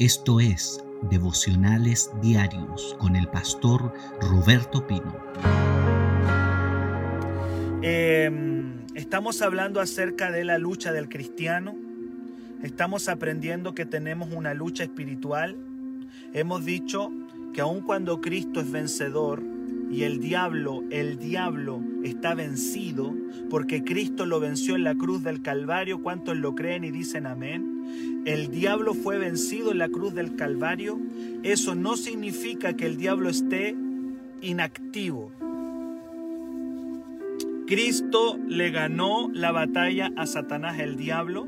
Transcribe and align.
Esto 0.00 0.40
es 0.40 0.84
Devocionales 1.02 2.10
Diarios 2.20 2.96
con 2.98 3.14
el 3.14 3.28
pastor 3.28 3.92
Roberto 4.20 4.84
Pino. 4.88 5.16
Em, 7.80 8.72
estamos 8.96 9.40
hablando 9.40 9.80
acerca 9.80 10.32
de 10.32 10.44
la 10.44 10.58
lucha 10.58 10.90
del 10.90 11.08
cristiano. 11.08 11.76
Estamos 12.64 13.08
aprendiendo 13.08 13.76
que 13.76 13.86
tenemos 13.86 14.32
una 14.32 14.52
lucha 14.52 14.82
espiritual. 14.82 15.56
Hemos 16.32 16.64
dicho 16.64 17.12
que 17.52 17.60
aun 17.60 17.82
cuando 17.82 18.20
Cristo 18.20 18.60
es 18.60 18.72
vencedor 18.72 19.44
y 19.92 20.02
el 20.02 20.18
diablo, 20.18 20.82
el 20.90 21.20
diablo 21.20 21.80
está 22.02 22.34
vencido, 22.34 23.14
porque 23.48 23.84
Cristo 23.84 24.26
lo 24.26 24.40
venció 24.40 24.74
en 24.74 24.82
la 24.82 24.96
cruz 24.96 25.22
del 25.22 25.40
Calvario, 25.40 26.02
¿cuántos 26.02 26.36
lo 26.36 26.56
creen 26.56 26.82
y 26.82 26.90
dicen 26.90 27.28
amén? 27.28 27.73
El 28.24 28.50
diablo 28.50 28.94
fue 28.94 29.18
vencido 29.18 29.70
en 29.72 29.78
la 29.78 29.88
cruz 29.88 30.14
del 30.14 30.36
Calvario, 30.36 30.98
eso 31.42 31.74
no 31.74 31.96
significa 31.96 32.74
que 32.74 32.86
el 32.86 32.96
diablo 32.96 33.28
esté 33.28 33.76
inactivo. 34.40 35.30
Cristo 37.66 38.38
le 38.46 38.70
ganó 38.70 39.30
la 39.32 39.50
batalla 39.50 40.12
a 40.16 40.26
Satanás, 40.26 40.78
el 40.78 40.96
diablo, 40.96 41.46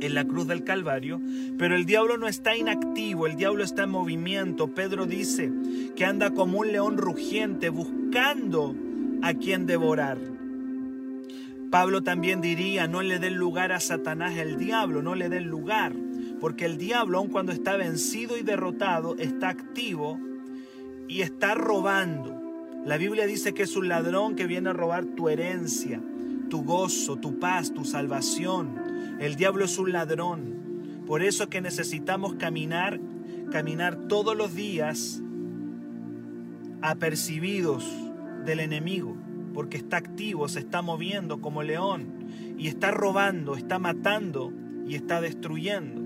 en 0.00 0.14
la 0.14 0.24
cruz 0.24 0.46
del 0.46 0.64
Calvario, 0.64 1.20
pero 1.58 1.76
el 1.76 1.84
diablo 1.84 2.16
no 2.16 2.26
está 2.26 2.56
inactivo, 2.56 3.26
el 3.26 3.36
diablo 3.36 3.64
está 3.64 3.84
en 3.84 3.90
movimiento. 3.90 4.68
Pedro 4.68 5.06
dice 5.06 5.52
que 5.96 6.04
anda 6.04 6.30
como 6.30 6.60
un 6.60 6.72
león 6.72 6.96
rugiente 6.96 7.68
buscando 7.68 8.74
a 9.22 9.34
quien 9.34 9.66
devorar. 9.66 10.18
Pablo 11.70 12.02
también 12.02 12.40
diría, 12.40 12.88
no 12.88 13.00
le 13.00 13.20
den 13.20 13.36
lugar 13.36 13.70
a 13.70 13.78
Satanás 13.78 14.36
el 14.36 14.58
diablo, 14.58 15.02
no 15.02 15.14
le 15.14 15.28
den 15.28 15.46
lugar, 15.46 15.94
porque 16.40 16.64
el 16.64 16.78
diablo, 16.78 17.18
aun 17.18 17.28
cuando 17.28 17.52
está 17.52 17.76
vencido 17.76 18.36
y 18.36 18.42
derrotado, 18.42 19.16
está 19.18 19.50
activo 19.50 20.18
y 21.06 21.22
está 21.22 21.54
robando. 21.54 22.36
La 22.84 22.96
Biblia 22.96 23.24
dice 23.26 23.54
que 23.54 23.62
es 23.62 23.76
un 23.76 23.88
ladrón 23.88 24.34
que 24.34 24.46
viene 24.46 24.70
a 24.70 24.72
robar 24.72 25.04
tu 25.04 25.28
herencia, 25.28 26.00
tu 26.48 26.64
gozo, 26.64 27.16
tu 27.16 27.38
paz, 27.38 27.72
tu 27.72 27.84
salvación. 27.84 29.18
El 29.20 29.36
diablo 29.36 29.64
es 29.64 29.78
un 29.78 29.92
ladrón. 29.92 31.04
Por 31.06 31.22
eso 31.22 31.48
que 31.48 31.60
necesitamos 31.60 32.34
caminar, 32.34 32.98
caminar 33.52 34.08
todos 34.08 34.36
los 34.36 34.56
días 34.56 35.22
apercibidos 36.82 37.84
del 38.44 38.58
enemigo 38.58 39.19
porque 39.60 39.76
está 39.76 39.98
activo, 39.98 40.48
se 40.48 40.60
está 40.60 40.80
moviendo 40.80 41.42
como 41.42 41.62
león 41.62 42.54
y 42.56 42.68
está 42.68 42.92
robando, 42.92 43.56
está 43.56 43.78
matando 43.78 44.54
y 44.86 44.94
está 44.94 45.20
destruyendo. 45.20 46.00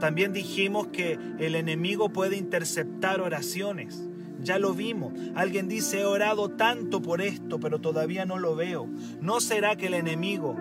También 0.00 0.32
dijimos 0.32 0.88
que 0.88 1.16
el 1.38 1.54
enemigo 1.54 2.08
puede 2.08 2.36
interceptar 2.36 3.20
oraciones. 3.20 4.08
Ya 4.42 4.58
lo 4.58 4.74
vimos. 4.74 5.12
Alguien 5.36 5.68
dice, 5.68 6.00
he 6.00 6.04
orado 6.04 6.48
tanto 6.48 7.00
por 7.00 7.20
esto, 7.20 7.60
pero 7.60 7.80
todavía 7.80 8.26
no 8.26 8.40
lo 8.40 8.56
veo. 8.56 8.88
¿No 9.20 9.38
será 9.38 9.76
que 9.76 9.86
el 9.86 9.94
enemigo 9.94 10.56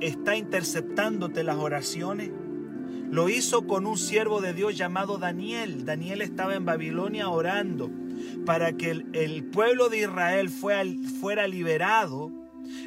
está 0.00 0.34
interceptándote 0.34 1.44
las 1.44 1.58
oraciones? 1.58 2.32
Lo 3.08 3.28
hizo 3.28 3.68
con 3.68 3.86
un 3.86 3.98
siervo 3.98 4.40
de 4.40 4.52
Dios 4.52 4.76
llamado 4.76 5.16
Daniel. 5.16 5.84
Daniel 5.84 6.22
estaba 6.22 6.56
en 6.56 6.64
Babilonia 6.64 7.28
orando 7.28 7.88
para 8.44 8.72
que 8.72 8.90
el, 8.90 9.44
pueblo 9.44 9.88
de 9.88 10.00
Israel 10.00 10.48
fuera, 10.48 11.46
liberado, 11.46 12.30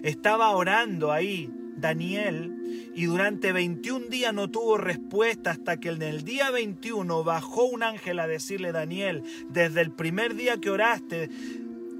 estaba 0.04 0.50
orando 0.52 1.12
ahí 1.12 1.50
Daniel 1.76 2.92
y 2.96 3.06
durante 3.06 3.52
21 3.52 4.08
días 4.08 4.34
no 4.34 4.50
tuvo 4.50 4.78
respuesta 4.78 5.52
hasta 5.52 5.78
que 5.78 5.90
en 5.90 6.02
el 6.02 6.24
día 6.24 6.52
21 6.52 7.24
bajó 7.24 7.66
un 7.66 7.84
ángel 7.84 8.20
a 8.20 8.28
decirle, 8.28 8.72
Daniel, 8.72 9.24
desde 9.50 9.82
el 9.82 9.92
primer 9.92 10.36
día 10.36 10.58
que 10.58 10.70
oraste, 10.70 11.30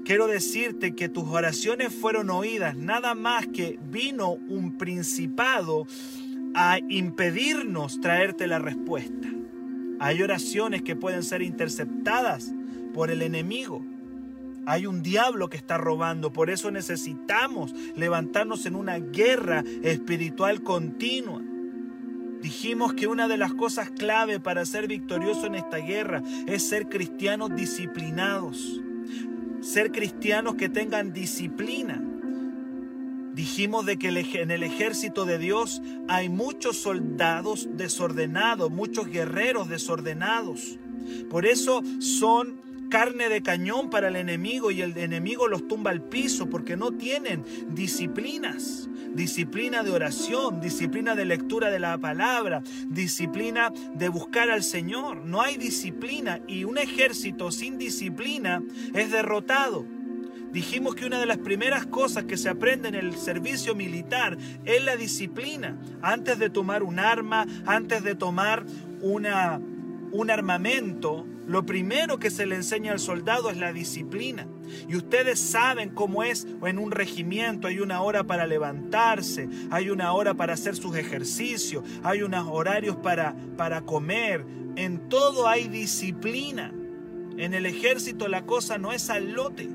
quiero 0.04 0.26
decirte 0.26 0.94
que 0.94 1.08
tus 1.08 1.28
oraciones 1.28 1.92
fueron 1.92 2.30
oídas, 2.30 2.76
nada 2.76 3.14
más 3.14 3.46
que 3.48 3.78
vino 3.90 4.30
un 4.30 4.78
principado 4.78 5.86
a 6.54 6.78
impedirnos 6.88 8.00
traerte 8.00 8.46
la 8.46 8.58
respuesta. 8.58 9.28
Hay 9.98 10.22
oraciones 10.22 10.82
que 10.82 10.96
pueden 10.96 11.22
ser 11.22 11.42
interceptadas 11.42 12.52
por 12.94 13.10
el 13.10 13.20
enemigo. 13.20 13.84
Hay 14.66 14.86
un 14.86 15.02
diablo 15.02 15.50
que 15.50 15.58
está 15.58 15.76
robando, 15.76 16.32
por 16.32 16.48
eso 16.48 16.70
necesitamos 16.70 17.74
levantarnos 17.96 18.64
en 18.64 18.76
una 18.76 18.98
guerra 18.98 19.62
espiritual 19.82 20.62
continua. 20.62 21.42
Dijimos 22.40 22.94
que 22.94 23.06
una 23.06 23.28
de 23.28 23.36
las 23.36 23.52
cosas 23.52 23.90
clave 23.90 24.40
para 24.40 24.64
ser 24.64 24.86
victorioso 24.86 25.46
en 25.46 25.54
esta 25.54 25.78
guerra 25.78 26.22
es 26.46 26.66
ser 26.66 26.88
cristianos 26.88 27.54
disciplinados, 27.54 28.80
ser 29.60 29.92
cristianos 29.92 30.54
que 30.54 30.68
tengan 30.68 31.12
disciplina. 31.12 32.02
Dijimos 33.34 33.84
de 33.84 33.98
que 33.98 34.08
en 34.08 34.50
el 34.50 34.62
ejército 34.62 35.24
de 35.24 35.38
Dios 35.38 35.82
hay 36.06 36.28
muchos 36.28 36.76
soldados 36.76 37.68
desordenados, 37.72 38.70
muchos 38.70 39.08
guerreros 39.08 39.68
desordenados. 39.68 40.78
Por 41.28 41.44
eso 41.44 41.82
son 41.98 42.63
carne 42.88 43.28
de 43.28 43.42
cañón 43.42 43.90
para 43.90 44.08
el 44.08 44.16
enemigo 44.16 44.70
y 44.70 44.82
el 44.82 44.96
enemigo 44.96 45.48
los 45.48 45.66
tumba 45.66 45.90
al 45.90 46.02
piso 46.02 46.48
porque 46.48 46.76
no 46.76 46.92
tienen 46.92 47.44
disciplinas. 47.70 48.88
Disciplina 49.14 49.84
de 49.84 49.92
oración, 49.92 50.60
disciplina 50.60 51.14
de 51.14 51.24
lectura 51.24 51.70
de 51.70 51.78
la 51.78 51.96
palabra, 51.98 52.62
disciplina 52.88 53.72
de 53.94 54.08
buscar 54.08 54.50
al 54.50 54.64
Señor. 54.64 55.24
No 55.24 55.40
hay 55.40 55.56
disciplina 55.56 56.40
y 56.48 56.64
un 56.64 56.78
ejército 56.78 57.52
sin 57.52 57.78
disciplina 57.78 58.62
es 58.92 59.12
derrotado. 59.12 59.86
Dijimos 60.54 60.94
que 60.94 61.04
una 61.04 61.18
de 61.18 61.26
las 61.26 61.38
primeras 61.38 61.84
cosas 61.86 62.24
que 62.24 62.36
se 62.36 62.48
aprende 62.48 62.88
en 62.88 62.94
el 62.94 63.16
servicio 63.16 63.74
militar 63.74 64.38
es 64.64 64.84
la 64.84 64.96
disciplina. 64.96 65.76
Antes 66.00 66.38
de 66.38 66.48
tomar 66.48 66.84
un 66.84 67.00
arma, 67.00 67.44
antes 67.66 68.04
de 68.04 68.14
tomar 68.14 68.64
una, 69.00 69.60
un 70.12 70.30
armamento, 70.30 71.26
lo 71.46 71.66
primero 71.66 72.18
que 72.18 72.30
se 72.30 72.46
le 72.46 72.54
enseña 72.56 72.92
al 72.92 72.98
soldado 72.98 73.50
es 73.50 73.56
la 73.56 73.72
disciplina. 73.72 74.46
Y 74.88 74.96
ustedes 74.96 75.38
saben 75.38 75.90
cómo 75.90 76.22
es 76.22 76.46
en 76.64 76.78
un 76.78 76.90
regimiento. 76.90 77.68
Hay 77.68 77.80
una 77.80 78.00
hora 78.00 78.24
para 78.24 78.46
levantarse, 78.46 79.48
hay 79.70 79.90
una 79.90 80.12
hora 80.12 80.34
para 80.34 80.54
hacer 80.54 80.74
sus 80.74 80.96
ejercicios, 80.96 81.84
hay 82.02 82.22
unos 82.22 82.46
horarios 82.50 82.96
para, 82.96 83.36
para 83.56 83.82
comer. 83.82 84.44
En 84.76 85.08
todo 85.08 85.46
hay 85.46 85.68
disciplina. 85.68 86.72
En 87.36 87.52
el 87.52 87.66
ejército 87.66 88.28
la 88.28 88.46
cosa 88.46 88.78
no 88.78 88.92
es 88.92 89.10
al 89.10 89.32
lote. 89.32 89.68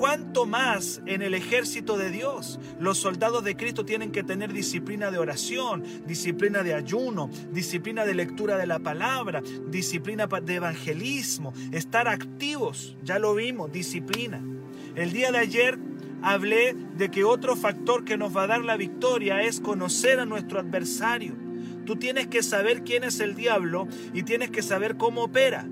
¿Cuánto 0.00 0.46
más 0.46 1.02
en 1.04 1.20
el 1.20 1.34
ejército 1.34 1.98
de 1.98 2.10
Dios? 2.10 2.58
Los 2.78 2.96
soldados 2.96 3.44
de 3.44 3.54
Cristo 3.54 3.84
tienen 3.84 4.12
que 4.12 4.22
tener 4.22 4.50
disciplina 4.50 5.10
de 5.10 5.18
oración, 5.18 5.84
disciplina 6.06 6.62
de 6.62 6.72
ayuno, 6.72 7.28
disciplina 7.52 8.06
de 8.06 8.14
lectura 8.14 8.56
de 8.56 8.66
la 8.66 8.78
palabra, 8.78 9.42
disciplina 9.68 10.26
de 10.26 10.54
evangelismo, 10.54 11.52
estar 11.70 12.08
activos, 12.08 12.96
ya 13.04 13.18
lo 13.18 13.34
vimos, 13.34 13.70
disciplina. 13.72 14.42
El 14.94 15.12
día 15.12 15.32
de 15.32 15.38
ayer 15.38 15.78
hablé 16.22 16.74
de 16.96 17.10
que 17.10 17.24
otro 17.24 17.54
factor 17.54 18.06
que 18.06 18.16
nos 18.16 18.34
va 18.34 18.44
a 18.44 18.46
dar 18.46 18.64
la 18.64 18.78
victoria 18.78 19.42
es 19.42 19.60
conocer 19.60 20.18
a 20.18 20.24
nuestro 20.24 20.60
adversario. 20.60 21.34
Tú 21.84 21.96
tienes 21.96 22.26
que 22.26 22.42
saber 22.42 22.84
quién 22.84 23.04
es 23.04 23.20
el 23.20 23.34
diablo 23.34 23.86
y 24.14 24.22
tienes 24.22 24.48
que 24.48 24.62
saber 24.62 24.96
cómo 24.96 25.24
opera. 25.24 25.68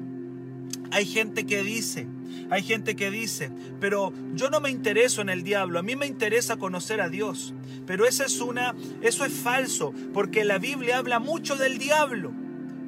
Hay 0.91 1.07
gente 1.07 1.47
que 1.47 1.63
dice, 1.63 2.07
hay 2.51 2.63
gente 2.63 2.97
que 2.97 3.11
dice, 3.11 3.51
pero 3.81 4.13
yo 4.35 4.51
no 4.51 4.61
me 4.61 4.71
intereso 4.71 5.21
en 5.21 5.29
el 5.29 5.43
diablo, 5.43 5.79
a 5.79 5.83
mí 5.83 5.97
me 5.97 6.07
interesa 6.07 6.57
conocer 6.57 7.01
a 7.01 7.09
Dios. 7.09 7.55
Pero 7.87 8.07
eso 8.07 8.25
es 8.25 8.41
una, 8.41 8.75
eso 9.03 9.25
es 9.25 9.33
falso, 9.33 9.93
porque 10.13 10.45
la 10.45 10.59
Biblia 10.59 10.99
habla 10.99 11.19
mucho 11.19 11.57
del 11.57 11.79
diablo. 11.79 12.33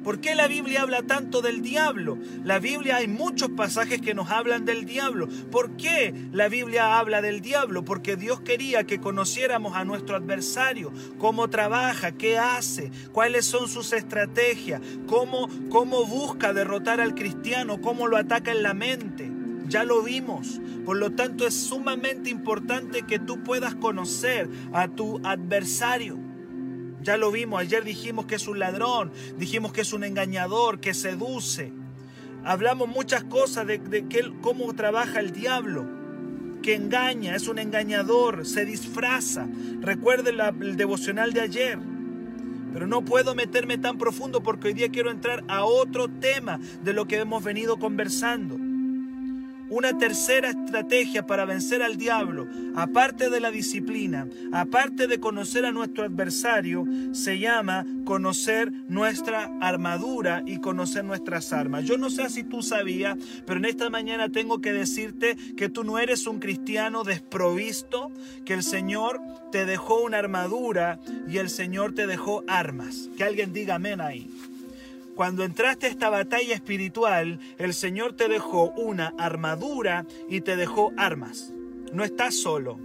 ¿Por 0.03 0.19
qué 0.19 0.33
la 0.33 0.47
Biblia 0.47 0.81
habla 0.81 1.03
tanto 1.03 1.41
del 1.41 1.61
diablo? 1.61 2.17
La 2.43 2.57
Biblia 2.57 2.97
hay 2.97 3.07
muchos 3.07 3.49
pasajes 3.49 4.01
que 4.01 4.15
nos 4.15 4.31
hablan 4.31 4.65
del 4.65 4.85
diablo. 4.85 5.27
¿Por 5.51 5.77
qué 5.77 6.13
la 6.31 6.49
Biblia 6.49 6.97
habla 6.97 7.21
del 7.21 7.41
diablo? 7.41 7.85
Porque 7.85 8.15
Dios 8.15 8.41
quería 8.41 8.85
que 8.85 8.99
conociéramos 8.99 9.75
a 9.75 9.85
nuestro 9.85 10.15
adversario, 10.15 10.91
cómo 11.19 11.49
trabaja, 11.51 12.13
qué 12.13 12.39
hace, 12.39 12.91
cuáles 13.11 13.45
son 13.45 13.67
sus 13.67 13.93
estrategias, 13.93 14.81
cómo, 15.05 15.47
cómo 15.69 16.05
busca 16.05 16.51
derrotar 16.51 16.99
al 16.99 17.13
cristiano, 17.13 17.79
cómo 17.79 18.07
lo 18.07 18.17
ataca 18.17 18.51
en 18.51 18.63
la 18.63 18.73
mente. 18.73 19.30
Ya 19.71 19.85
lo 19.85 20.03
vimos. 20.03 20.59
Por 20.85 20.97
lo 20.97 21.11
tanto 21.11 21.47
es 21.47 21.53
sumamente 21.53 22.29
importante 22.29 23.03
que 23.03 23.19
tú 23.19 23.41
puedas 23.41 23.73
conocer 23.73 24.49
a 24.73 24.89
tu 24.89 25.21
adversario. 25.23 26.19
Ya 27.01 27.15
lo 27.15 27.31
vimos, 27.31 27.61
ayer 27.61 27.85
dijimos 27.85 28.25
que 28.25 28.35
es 28.35 28.47
un 28.49 28.59
ladrón, 28.59 29.13
dijimos 29.37 29.71
que 29.71 29.81
es 29.81 29.93
un 29.93 30.03
engañador, 30.03 30.81
que 30.81 30.93
seduce. 30.93 31.71
Hablamos 32.43 32.89
muchas 32.89 33.23
cosas 33.23 33.65
de, 33.65 33.81
cómo 34.41 34.73
trabaja 34.75 35.21
el 35.21 35.31
diablo, 35.31 35.87
que 36.61 36.75
engaña, 36.75 37.33
es 37.35 37.47
un 37.47 37.57
engañador, 37.57 38.45
se 38.45 38.65
disfraza. 38.65 39.47
Recuerden 39.79 40.35
el 40.61 40.75
devocional 40.75 41.31
de 41.31 41.41
ayer. 41.41 41.79
Pero 42.73 42.87
no 42.87 43.03
puedo 43.03 43.35
meterme 43.35 43.77
tan 43.77 43.97
profundo 43.97 44.43
porque 44.43 44.67
hoy 44.67 44.73
día 44.73 44.89
quiero 44.89 45.11
entrar 45.11 45.45
a 45.47 45.63
otro 45.63 46.09
tema 46.09 46.59
de 46.83 46.93
lo 46.93 47.05
que 47.05 47.19
hemos 47.19 47.41
venido 47.41 47.79
conversando. 47.79 48.70
Una 49.71 49.97
tercera 49.97 50.49
estrategia 50.49 51.25
para 51.25 51.45
vencer 51.45 51.81
al 51.81 51.95
diablo, 51.95 52.45
aparte 52.75 53.29
de 53.29 53.39
la 53.39 53.51
disciplina, 53.51 54.27
aparte 54.51 55.07
de 55.07 55.21
conocer 55.21 55.65
a 55.65 55.71
nuestro 55.71 56.03
adversario, 56.03 56.85
se 57.13 57.39
llama 57.39 57.85
conocer 58.03 58.69
nuestra 58.89 59.49
armadura 59.61 60.43
y 60.45 60.59
conocer 60.59 61.05
nuestras 61.05 61.53
armas. 61.53 61.85
Yo 61.85 61.97
no 61.97 62.09
sé 62.09 62.29
si 62.29 62.43
tú 62.43 62.61
sabías, 62.61 63.17
pero 63.45 63.59
en 63.59 63.65
esta 63.65 63.89
mañana 63.89 64.27
tengo 64.27 64.59
que 64.59 64.73
decirte 64.73 65.37
que 65.55 65.69
tú 65.69 65.85
no 65.85 65.99
eres 65.99 66.27
un 66.27 66.39
cristiano 66.39 67.05
desprovisto, 67.05 68.11
que 68.43 68.55
el 68.55 68.63
Señor 68.63 69.21
te 69.53 69.65
dejó 69.65 70.01
una 70.01 70.17
armadura 70.17 70.99
y 71.29 71.37
el 71.37 71.49
Señor 71.49 71.95
te 71.95 72.07
dejó 72.07 72.43
armas. 72.45 73.09
Que 73.15 73.23
alguien 73.23 73.53
diga 73.53 73.75
amén 73.75 74.01
ahí. 74.01 74.29
Cuando 75.15 75.43
entraste 75.43 75.87
a 75.87 75.89
esta 75.89 76.09
batalla 76.09 76.55
espiritual, 76.55 77.39
el 77.57 77.73
Señor 77.73 78.13
te 78.13 78.27
dejó 78.27 78.71
una 78.71 79.13
armadura 79.17 80.05
y 80.29 80.41
te 80.41 80.55
dejó 80.55 80.91
armas. 80.97 81.53
No 81.93 82.03
estás 82.03 82.35
solo. 82.35 82.79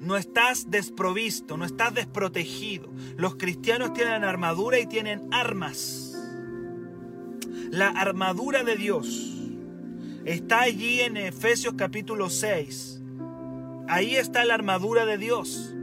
No 0.00 0.16
estás 0.16 0.70
desprovisto, 0.70 1.56
no 1.56 1.64
estás 1.64 1.94
desprotegido. 1.94 2.92
Los 3.16 3.36
cristianos 3.36 3.94
tienen 3.94 4.24
armadura 4.24 4.78
y 4.78 4.86
tienen 4.86 5.28
armas. 5.32 6.14
La 7.70 7.88
armadura 7.88 8.64
de 8.64 8.76
Dios 8.76 9.34
está 10.24 10.62
allí 10.62 11.00
en 11.00 11.16
Efesios 11.16 11.74
capítulo 11.76 12.28
6. 12.28 13.02
Ahí 13.88 14.16
está 14.16 14.44
la 14.44 14.54
armadura 14.54 15.06
de 15.06 15.18
Dios. 15.18 15.74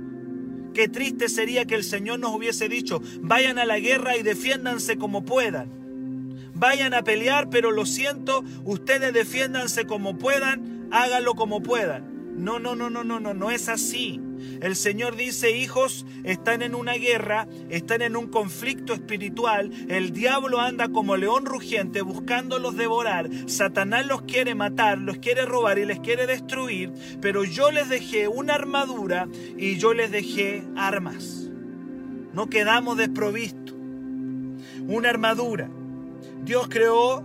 Qué 0.73 0.87
triste 0.87 1.29
sería 1.29 1.65
que 1.65 1.75
el 1.75 1.83
Señor 1.83 2.19
nos 2.19 2.33
hubiese 2.35 2.69
dicho, 2.69 3.01
vayan 3.21 3.59
a 3.59 3.65
la 3.65 3.79
guerra 3.79 4.17
y 4.17 4.23
defiéndanse 4.23 4.97
como 4.97 5.25
puedan. 5.25 5.81
Vayan 6.53 6.93
a 6.93 7.03
pelear, 7.03 7.49
pero 7.49 7.71
lo 7.71 7.85
siento, 7.85 8.43
ustedes 8.63 9.13
defiéndanse 9.13 9.85
como 9.85 10.17
puedan, 10.17 10.87
háganlo 10.91 11.33
como 11.33 11.61
puedan. 11.61 12.10
No, 12.35 12.59
no, 12.59 12.75
no, 12.75 12.89
no, 12.89 13.03
no, 13.03 13.19
no, 13.19 13.33
no 13.33 13.51
es 13.51 13.69
así. 13.69 14.19
El 14.61 14.75
Señor 14.75 15.15
dice, 15.15 15.51
hijos, 15.51 16.05
están 16.23 16.61
en 16.61 16.75
una 16.75 16.93
guerra, 16.93 17.47
están 17.69 18.01
en 18.01 18.15
un 18.15 18.27
conflicto 18.27 18.93
espiritual, 18.93 19.71
el 19.87 20.11
diablo 20.11 20.59
anda 20.59 20.89
como 20.89 21.17
león 21.17 21.45
rugiente 21.45 22.01
buscándolos 22.01 22.75
devorar, 22.75 23.29
Satanás 23.47 24.05
los 24.05 24.23
quiere 24.23 24.55
matar, 24.55 24.97
los 24.97 25.17
quiere 25.17 25.45
robar 25.45 25.77
y 25.77 25.85
les 25.85 25.99
quiere 25.99 26.25
destruir, 26.25 26.91
pero 27.21 27.43
yo 27.43 27.71
les 27.71 27.89
dejé 27.89 28.27
una 28.27 28.55
armadura 28.55 29.27
y 29.57 29.77
yo 29.77 29.93
les 29.93 30.11
dejé 30.11 30.63
armas. 30.75 31.49
No 32.33 32.49
quedamos 32.49 32.97
desprovistos. 32.97 33.75
Una 34.87 35.09
armadura. 35.09 35.69
Dios 36.43 36.67
creó 36.69 37.23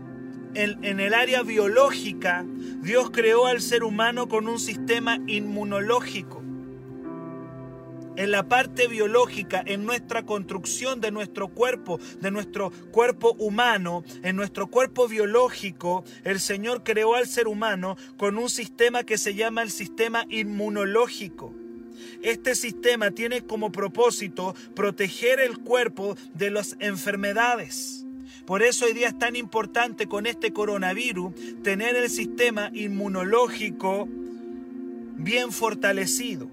en, 0.63 1.01
el 1.01 1.15
área 1.15 1.43
biológica, 1.43 2.45
Dios 2.83 3.11
creó 3.11 3.47
al 3.47 3.61
ser 3.61 3.85
humano 3.85 4.29
con 4.29 4.49
un 4.49 4.59
sistema 4.59 5.19
inmunológico 5.27 6.43
en 8.17 8.31
la 8.31 8.49
parte 8.49 8.89
biológica, 8.89 9.63
en 9.65 9.85
nuestra 9.85 10.25
construcción 10.25 11.01
de 11.01 11.11
nuestro 11.11 11.49
cuerpo, 11.49 12.01
de 12.21 12.31
nuestro 12.31 12.73
cuerpo 12.91 13.35
humano, 13.39 14.05
en 14.23 14.37
nuestro 14.37 14.69
cuerpo 14.69 15.07
biológico, 15.07 16.05
el 16.25 16.41
Señor 16.41 16.83
creó 16.83 17.15
al 17.15 17.27
ser 17.27 17.47
humano 17.47 17.97
con 18.17 18.39
un 18.39 18.49
sistema 18.49 19.05
que 19.05 19.19
se 19.19 19.35
llama 19.35 19.63
el 19.63 19.71
sistema 19.71 20.25
inmunológico. 20.31 21.55
Este 22.23 22.55
sistema 22.55 23.11
tiene 23.11 23.43
como 23.43 23.71
propósito 23.71 24.55
proteger 24.75 25.41
el 25.41 25.59
cuerpo 25.59 26.17
de 26.35 26.51
las 26.51 26.77
enfermedades. 26.81 28.06
Por 28.47 28.63
eso 28.63 28.85
hoy 28.85 28.93
día 28.93 29.09
es 29.09 29.19
tan 29.19 29.35
importante 29.35 30.07
con 30.07 30.25
este 30.25 30.53
coronavirus 30.53 31.35
tener 31.65 31.97
el 31.97 32.09
sistema 32.09 32.71
inmunológico 32.73 34.09
bien 35.17 35.51
fortalecido. 35.51 36.49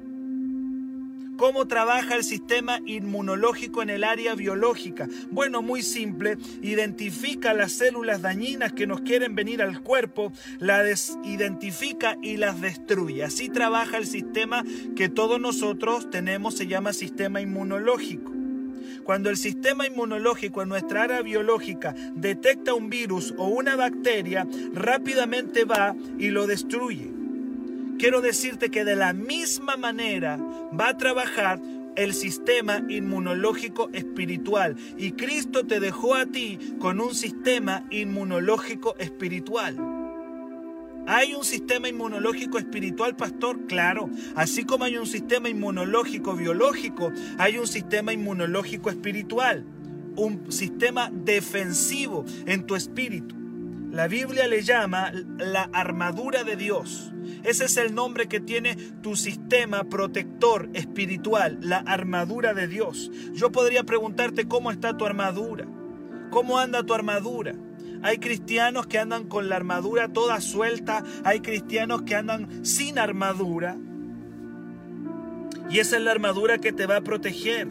¿Cómo 1.38 1.68
trabaja 1.68 2.16
el 2.16 2.24
sistema 2.24 2.80
inmunológico 2.86 3.82
en 3.84 3.92
el 3.92 4.04
área 4.04 4.34
biológica? 4.34 5.08
Bueno, 5.30 5.62
muy 5.62 5.84
simple, 5.84 6.38
identifica 6.62 7.54
las 7.54 7.74
células 7.74 8.22
dañinas 8.22 8.74
que 8.74 8.88
nos 8.88 9.02
quieren 9.02 9.36
venir 9.36 9.62
al 9.62 9.82
cuerpo, 9.82 10.32
las 10.60 11.18
identifica 11.24 12.18
y 12.24 12.38
las 12.38 12.62
destruye. 12.62 13.24
Así 13.24 13.50
trabaja 13.50 13.98
el 13.98 14.08
sistema 14.08 14.64
que 14.96 15.10
todos 15.10 15.40
nosotros 15.40 16.10
tenemos, 16.10 16.56
se 16.56 16.68
llama 16.68 16.94
sistema 16.94 17.42
inmunológico. 17.42 18.33
Cuando 19.04 19.30
el 19.30 19.38
sistema 19.38 19.86
inmunológico 19.86 20.62
en 20.62 20.70
nuestra 20.70 21.04
área 21.04 21.22
biológica 21.22 21.94
detecta 22.16 22.74
un 22.74 22.90
virus 22.90 23.34
o 23.38 23.48
una 23.48 23.76
bacteria, 23.76 24.48
rápidamente 24.74 25.66
va 25.66 25.96
y 26.18 26.30
lo 26.30 26.48
destruye 26.48 27.24
quiero 28.04 28.20
decirte 28.20 28.70
que 28.70 28.84
de 28.84 28.98
la 28.98 29.14
misma 29.14 29.78
manera 29.78 30.38
va 30.38 30.90
a 30.90 30.98
trabajar 30.98 31.62
el 31.96 32.14
sistema 32.14 32.84
inmunológico 32.90 33.90
espiritual. 33.94 34.76
Y 34.98 35.14
Cristo 35.14 35.66
te 35.66 35.80
dejó 35.80 36.16
a 36.16 36.26
ti 36.26 36.60
con 36.80 37.00
un 37.00 37.16
sistema 37.16 37.86
inmunológico 37.92 38.98
espiritual. 38.98 40.03
¿Hay 41.06 41.34
un 41.34 41.44
sistema 41.44 41.90
inmunológico 41.90 42.58
espiritual, 42.58 43.16
pastor? 43.16 43.66
Claro. 43.68 44.10
Así 44.36 44.64
como 44.64 44.86
hay 44.86 44.98
un 44.98 45.06
sistema 45.06 45.50
inmunológico 45.50 46.36
biológico, 46.36 47.12
hay 47.38 47.58
un 47.58 47.68
sistema 47.68 48.14
inmunológico 48.14 48.90
espiritual. 48.90 49.66
Un 50.16 50.52
sistema 50.52 51.12
defensivo 51.12 52.24
en 52.46 52.66
tu 52.66 52.76
espíritu. 52.76 53.36
La 53.92 54.08
Biblia 54.08 54.48
le 54.48 54.64
llama 54.64 55.12
la 55.38 55.70
armadura 55.74 56.44
de 56.44 56.56
Dios. 56.56 57.12
Ese 57.44 57.66
es 57.66 57.78
el 57.78 57.94
nombre 57.94 58.28
que 58.28 58.40
tiene 58.40 58.76
tu 59.02 59.16
sistema 59.16 59.84
protector 59.84 60.70
espiritual, 60.74 61.60
la 61.62 61.78
armadura 61.78 62.54
de 62.54 62.68
Dios. 62.68 63.12
Yo 63.34 63.52
podría 63.52 63.84
preguntarte 63.84 64.48
cómo 64.48 64.72
está 64.72 64.98
tu 64.98 65.06
armadura. 65.06 65.68
¿Cómo 66.32 66.58
anda 66.58 66.84
tu 66.84 66.94
armadura? 66.94 67.54
Hay 68.04 68.18
cristianos 68.18 68.86
que 68.86 69.00
andan 69.00 69.28
con 69.28 69.50
la 69.50 69.56
armadura 69.56 70.10
toda 70.10 70.42
suelta. 70.42 71.04
Hay 71.24 71.40
cristianos 71.40 72.04
que 72.04 72.16
andan 72.16 72.66
sin 72.66 73.00
armadura. 73.00 73.78
Y 75.70 75.80
esa 75.80 75.98
es 75.98 76.04
la 76.04 76.12
armadura 76.12 76.58
que 76.58 76.74
te 76.74 76.86
va 76.86 76.98
a 76.98 77.02
proteger. 77.02 77.68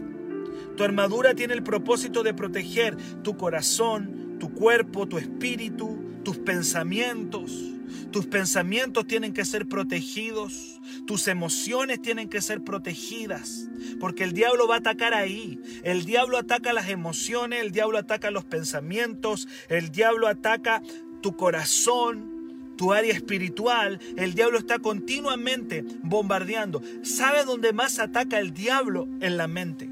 Tu 0.77 0.85
armadura 0.85 1.35
tiene 1.35 1.55
el 1.55 1.63
propósito 1.63 2.23
de 2.23 2.33
proteger 2.33 2.97
tu 3.23 3.37
corazón, 3.37 4.39
tu 4.41 4.55
cuerpo, 4.55 5.07
tu 5.07 5.19
espíritu, 5.19 6.02
tus 6.23 6.39
pensamientos. 6.39 7.53
Tus 8.11 8.27
pensamientos 8.27 9.07
tienen 9.07 9.33
que 9.33 9.45
ser 9.45 9.67
protegidos, 9.67 10.81
tus 11.07 11.29
emociones 11.29 12.03
tienen 12.03 12.29
que 12.29 12.43
ser 12.43 12.63
protegidas, 12.63 13.69
porque 14.01 14.25
el 14.25 14.33
diablo 14.33 14.69
va 14.69 14.77
a 14.77 14.79
atacar 14.79 15.15
ahí. 15.15 15.59
El 15.83 16.05
diablo 16.05 16.37
ataca 16.37 16.75
las 16.75 16.91
emociones, 16.91 17.63
el 17.63 17.73
diablo 17.73 17.97
ataca 17.97 18.31
los 18.31 18.45
pensamientos, 18.45 19.49
el 19.69 19.91
diablo 19.91 20.29
ataca 20.29 20.83
tu 21.23 21.37
corazón, 21.37 22.75
tu 22.77 22.93
área 22.93 23.15
espiritual. 23.15 23.99
El 24.17 24.35
diablo 24.35 24.59
está 24.59 24.79
continuamente 24.79 25.85
bombardeando. 26.03 26.83
¿Sabe 27.03 27.45
dónde 27.45 27.73
más 27.73 27.99
ataca 27.99 28.39
el 28.39 28.53
diablo? 28.53 29.09
En 29.21 29.39
la 29.39 29.49
mente 29.49 29.92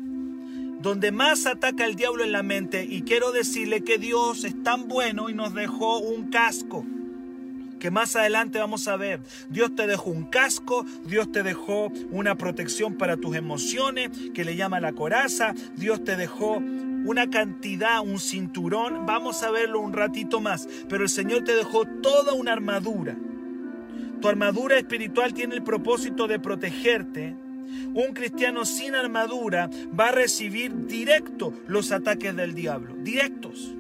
donde 0.81 1.13
más 1.13 1.47
ataca 1.47 1.85
el 1.85 1.95
diablo 1.95 2.25
en 2.25 2.33
la 2.33 2.43
mente. 2.43 2.87
Y 2.89 3.03
quiero 3.03 3.33
decirle 3.33 3.83
que 3.83 3.99
Dios 3.99 4.45
es 4.45 4.63
tan 4.63 4.89
bueno 4.89 5.29
y 5.29 5.35
nos 5.35 5.55
dejó 5.55 5.99
un 5.99 6.31
casco 6.31 6.85
que 7.81 7.91
más 7.91 8.15
adelante 8.15 8.61
vamos 8.61 8.87
a 8.87 8.97
ver. 8.97 9.21
Dios 9.49 9.75
te 9.75 9.89
dejó 9.89 10.11
un 10.11 10.27
casco, 10.27 10.85
Dios 11.07 11.33
te 11.33 11.43
dejó 11.43 11.91
una 12.11 12.37
protección 12.37 12.97
para 12.97 13.17
tus 13.17 13.35
emociones, 13.35 14.11
que 14.33 14.45
le 14.45 14.55
llama 14.55 14.79
la 14.79 14.93
coraza, 14.93 15.55
Dios 15.77 16.05
te 16.05 16.17
dejó 16.17 16.59
una 16.59 17.31
cantidad, 17.31 18.01
un 18.01 18.21
cinturón, 18.21 19.07
vamos 19.07 19.43
a 19.43 19.51
verlo 19.51 19.81
un 19.81 19.95
ratito 19.95 20.41
más, 20.41 20.69
pero 20.89 21.03
el 21.03 21.09
Señor 21.09 21.45
te 21.45 21.57
dejó 21.57 21.87
toda 21.87 22.35
una 22.35 22.53
armadura. 22.53 23.17
Tu 24.21 24.29
armadura 24.29 24.77
espiritual 24.77 25.33
tiene 25.33 25.55
el 25.55 25.63
propósito 25.63 26.29
de 26.29 26.39
protegerte 26.39 27.35
un 27.95 28.13
cristiano 28.13 28.65
sin 28.65 28.95
armadura 28.95 29.71
va 29.99 30.09
a 30.09 30.13
recibir 30.13 30.87
directo 30.87 31.53
los 31.67 31.93
ataques 31.93 32.35
del 32.35 32.55
diablo, 32.55 32.95
directos. 32.97 33.75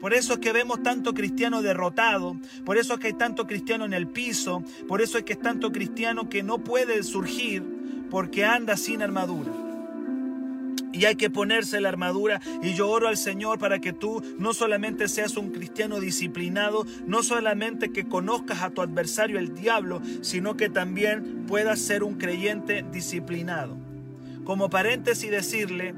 Por 0.00 0.14
eso 0.14 0.34
es 0.34 0.38
que 0.40 0.52
vemos 0.52 0.82
tanto 0.82 1.14
cristiano 1.14 1.62
derrotado, 1.62 2.36
por 2.64 2.76
eso 2.76 2.94
es 2.94 3.00
que 3.00 3.06
hay 3.08 3.12
tanto 3.12 3.46
cristiano 3.46 3.84
en 3.84 3.92
el 3.92 4.08
piso, 4.08 4.64
por 4.88 5.00
eso 5.00 5.16
es 5.16 5.24
que 5.24 5.34
hay 5.34 5.38
tanto 5.38 5.70
cristiano 5.70 6.28
que 6.28 6.42
no 6.42 6.58
puede 6.58 7.02
surgir 7.04 7.62
porque 8.10 8.44
anda 8.44 8.76
sin 8.76 9.00
armadura. 9.00 9.71
Y 10.92 11.06
hay 11.06 11.16
que 11.16 11.30
ponerse 11.30 11.80
la 11.80 11.88
armadura. 11.88 12.40
Y 12.62 12.74
yo 12.74 12.88
oro 12.88 13.08
al 13.08 13.16
Señor 13.16 13.58
para 13.58 13.80
que 13.80 13.92
tú 13.92 14.22
no 14.38 14.52
solamente 14.52 15.08
seas 15.08 15.36
un 15.36 15.50
cristiano 15.50 16.00
disciplinado, 16.00 16.86
no 17.06 17.22
solamente 17.22 17.92
que 17.92 18.06
conozcas 18.06 18.62
a 18.62 18.70
tu 18.70 18.82
adversario 18.82 19.38
el 19.38 19.54
diablo, 19.54 20.02
sino 20.20 20.56
que 20.56 20.68
también 20.68 21.46
puedas 21.46 21.80
ser 21.80 22.02
un 22.02 22.14
creyente 22.14 22.84
disciplinado. 22.92 23.76
Como 24.44 24.70
paréntesis 24.70 25.30
decirle 25.30 25.94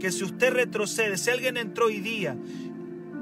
que 0.00 0.10
si 0.10 0.24
usted 0.24 0.52
retrocede, 0.52 1.16
si 1.16 1.30
alguien 1.30 1.56
entró 1.56 1.86
hoy 1.86 2.00
día 2.00 2.36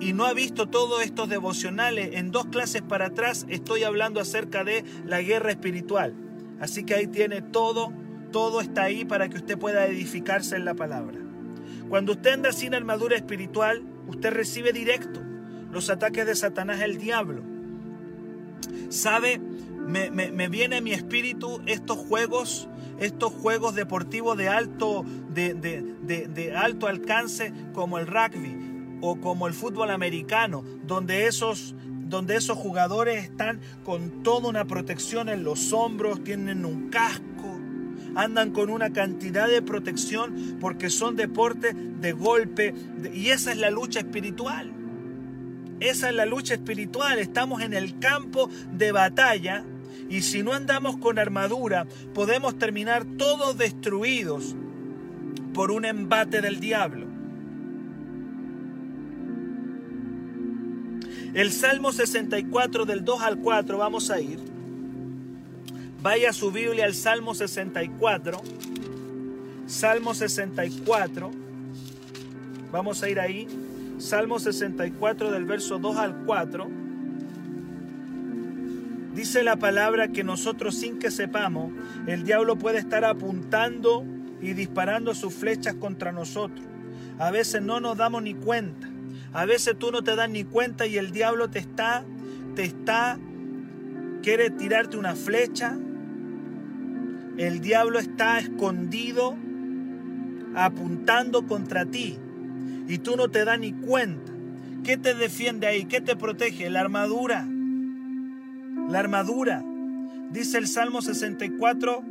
y 0.01 0.15
no 0.15 0.25
ha 0.25 0.33
visto 0.33 0.67
todos 0.69 1.03
estos 1.03 1.29
devocionales, 1.29 2.11
en 2.15 2.31
dos 2.31 2.47
clases 2.47 2.81
para 2.83 3.07
atrás 3.07 3.45
estoy 3.49 3.83
hablando 3.83 4.21
acerca 4.21 4.65
de 4.65 4.85
la 5.07 5.21
guerra 5.21 5.51
espiritual. 5.51 6.15
Así 6.61 6.85
que 6.85 6.95
ahí 6.95 7.07
tiene 7.07 7.43
todo, 7.43 7.93
todo 8.31 8.61
está 8.61 8.85
ahí 8.85 9.05
para 9.05 9.29
que 9.29 9.37
usted 9.37 9.59
pueda 9.59 9.87
edificarse 9.87 10.57
en 10.57 10.65
la 10.65 10.75
palabra. 10.75 11.19
Cuando 11.89 12.13
usted 12.13 12.35
anda 12.35 12.53
sin 12.53 12.75
armadura 12.75 13.17
espiritual, 13.17 13.83
usted 14.07 14.31
recibe 14.31 14.73
directo 14.73 15.21
los 15.73 15.91
ataques 15.91 16.27
de 16.27 16.35
Satanás, 16.35 16.81
el 16.81 16.99
diablo. 16.99 17.43
¿Sabe? 18.89 19.39
Me, 19.39 20.11
me, 20.11 20.49
viene 20.49 20.77
a 20.77 20.81
mi 20.81 20.93
espíritu 20.93 21.61
estos 21.67 21.99
juegos, 21.99 22.69
estos 23.01 23.33
juegos 23.33 23.75
deportivos 23.75 24.37
de 24.37 24.49
alto, 24.49 25.05
de, 25.33 25.55
de, 25.55 26.29
de, 26.29 26.57
alto 26.57 26.87
alcance 26.87 27.53
como 27.73 27.99
el 27.99 28.07
rugby 28.07 28.99
o 29.01 29.17
como 29.21 29.49
el 29.49 29.55
fútbol 29.55 29.91
americano, 29.91 30.65
donde 30.87 31.27
esos, 31.27 31.75
donde 32.05 32.37
esos 32.37 32.57
jugadores 32.57 33.25
están 33.25 33.61
con 33.83 34.23
toda 34.23 34.49
una 34.49 34.65
protección 34.67 35.29
en 35.29 35.43
los 35.43 35.73
hombros, 35.73 36.23
tienen 36.23 36.65
un 36.65 36.91
casco, 36.91 37.50
andan 38.15 38.51
con 38.51 38.71
una 38.71 38.93
cantidad 38.93 39.49
de 39.49 39.63
protección 39.63 40.59
porque 40.61 40.91
son 40.91 41.17
deportes 41.17 41.75
de 42.01 42.13
golpe 42.13 42.75
y 43.13 43.29
esa 43.29 43.53
es 43.53 43.59
la 43.59 43.71
lucha 43.71 44.01
espiritual. 44.01 44.73
Esa 45.81 46.11
es 46.11 46.15
la 46.15 46.27
lucha 46.27 46.55
espiritual. 46.55 47.19
Estamos 47.19 47.63
en 47.63 47.73
el 47.73 47.99
campo 47.99 48.51
de 48.73 48.93
batalla 48.93 49.65
y 50.09 50.23
si 50.23 50.43
no 50.43 50.53
andamos 50.53 50.97
con 50.99 51.19
armadura 51.19 51.87
podemos 52.15 52.59
terminar 52.59 53.05
todos 53.17 53.57
destruidos 53.57 54.55
por 55.55 55.71
un 55.71 55.85
embate 55.85 56.41
del 56.41 56.61
diablo. 56.61 57.07
El 61.33 61.53
Salmo 61.53 61.93
64 61.93 62.87
del 62.87 63.05
2 63.05 63.23
al 63.23 63.39
4 63.39 63.79
vamos 63.79 64.11
a 64.11 64.21
ir. 64.21 64.41
Vaya 66.03 66.33
su 66.33 66.51
Biblia 66.51 66.87
al 66.87 66.95
Salmo 66.95 67.35
64. 67.35 68.41
Salmo 69.67 70.15
64. 70.15 71.31
Vamos 72.73 73.03
a 73.03 73.09
ir 73.09 73.21
ahí. 73.21 73.47
Salmo 74.01 74.39
64 74.39 75.31
del 75.31 75.45
verso 75.45 75.79
2 75.79 75.97
al 75.97 76.25
4, 76.25 76.69
dice 79.15 79.43
la 79.43 79.57
palabra 79.57 80.09
que 80.09 80.25
nosotros 80.25 80.75
sin 80.75 80.99
que 80.99 81.11
sepamos, 81.11 81.71
el 82.07 82.25
diablo 82.25 82.57
puede 82.57 82.79
estar 82.79 83.05
apuntando 83.05 84.05
y 84.41 84.55
disparando 84.55 85.15
sus 85.15 85.35
flechas 85.35 85.75
contra 85.75 86.13
nosotros. 86.13 86.65
A 87.19 87.31
veces 87.31 87.61
no 87.61 87.81
nos 87.81 87.99
damos 87.99 88.23
ni 88.23 88.35
cuenta. 88.35 88.89
A 89.35 89.45
veces 89.45 89.77
tú 89.79 89.93
no 89.93 90.03
te 90.03 90.17
das 90.17 90.31
ni 90.31 90.45
cuenta 90.45 90.87
y 90.87 90.97
el 90.97 91.13
diablo 91.13 91.51
te 91.51 91.59
está, 91.59 92.03
te 92.57 92.65
está, 92.65 93.19
quiere 94.23 94.49
tirarte 94.49 94.97
una 94.97 95.15
flecha. 95.15 95.77
El 97.41 97.63
diablo 97.63 97.99
está 97.99 98.39
escondido 98.39 99.35
apuntando 100.55 101.47
contra 101.47 101.87
ti 101.87 102.19
y 102.87 102.99
tú 102.99 103.17
no 103.17 103.31
te 103.31 103.47
das 103.47 103.59
ni 103.59 103.73
cuenta. 103.73 104.31
¿Qué 104.85 104.99
te 104.99 105.15
defiende 105.15 105.67
ahí? 105.67 105.87
¿Qué 105.87 106.03
te 106.03 106.17
protege? 106.17 106.69
La 106.69 106.81
armadura. 106.81 107.49
La 108.91 108.99
armadura. 108.99 109.65
Dice 110.31 110.59
el 110.59 110.69
Salmo 110.69 111.01
64, 111.01 112.03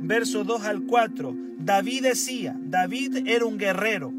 verso 0.00 0.44
2 0.44 0.62
al 0.62 0.82
4. 0.82 1.34
David 1.58 2.04
decía, 2.04 2.56
David 2.60 3.26
era 3.26 3.46
un 3.46 3.58
guerrero. 3.58 4.12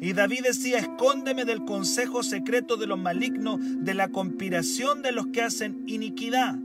Y 0.00 0.14
David 0.14 0.44
decía, 0.44 0.78
escóndeme 0.78 1.44
del 1.44 1.66
consejo 1.66 2.22
secreto 2.22 2.78
de 2.78 2.86
los 2.86 2.98
malignos, 2.98 3.60
de 3.60 3.92
la 3.92 4.08
conspiración 4.08 5.02
de 5.02 5.12
los 5.12 5.26
que 5.26 5.42
hacen 5.42 5.82
iniquidad 5.86 6.56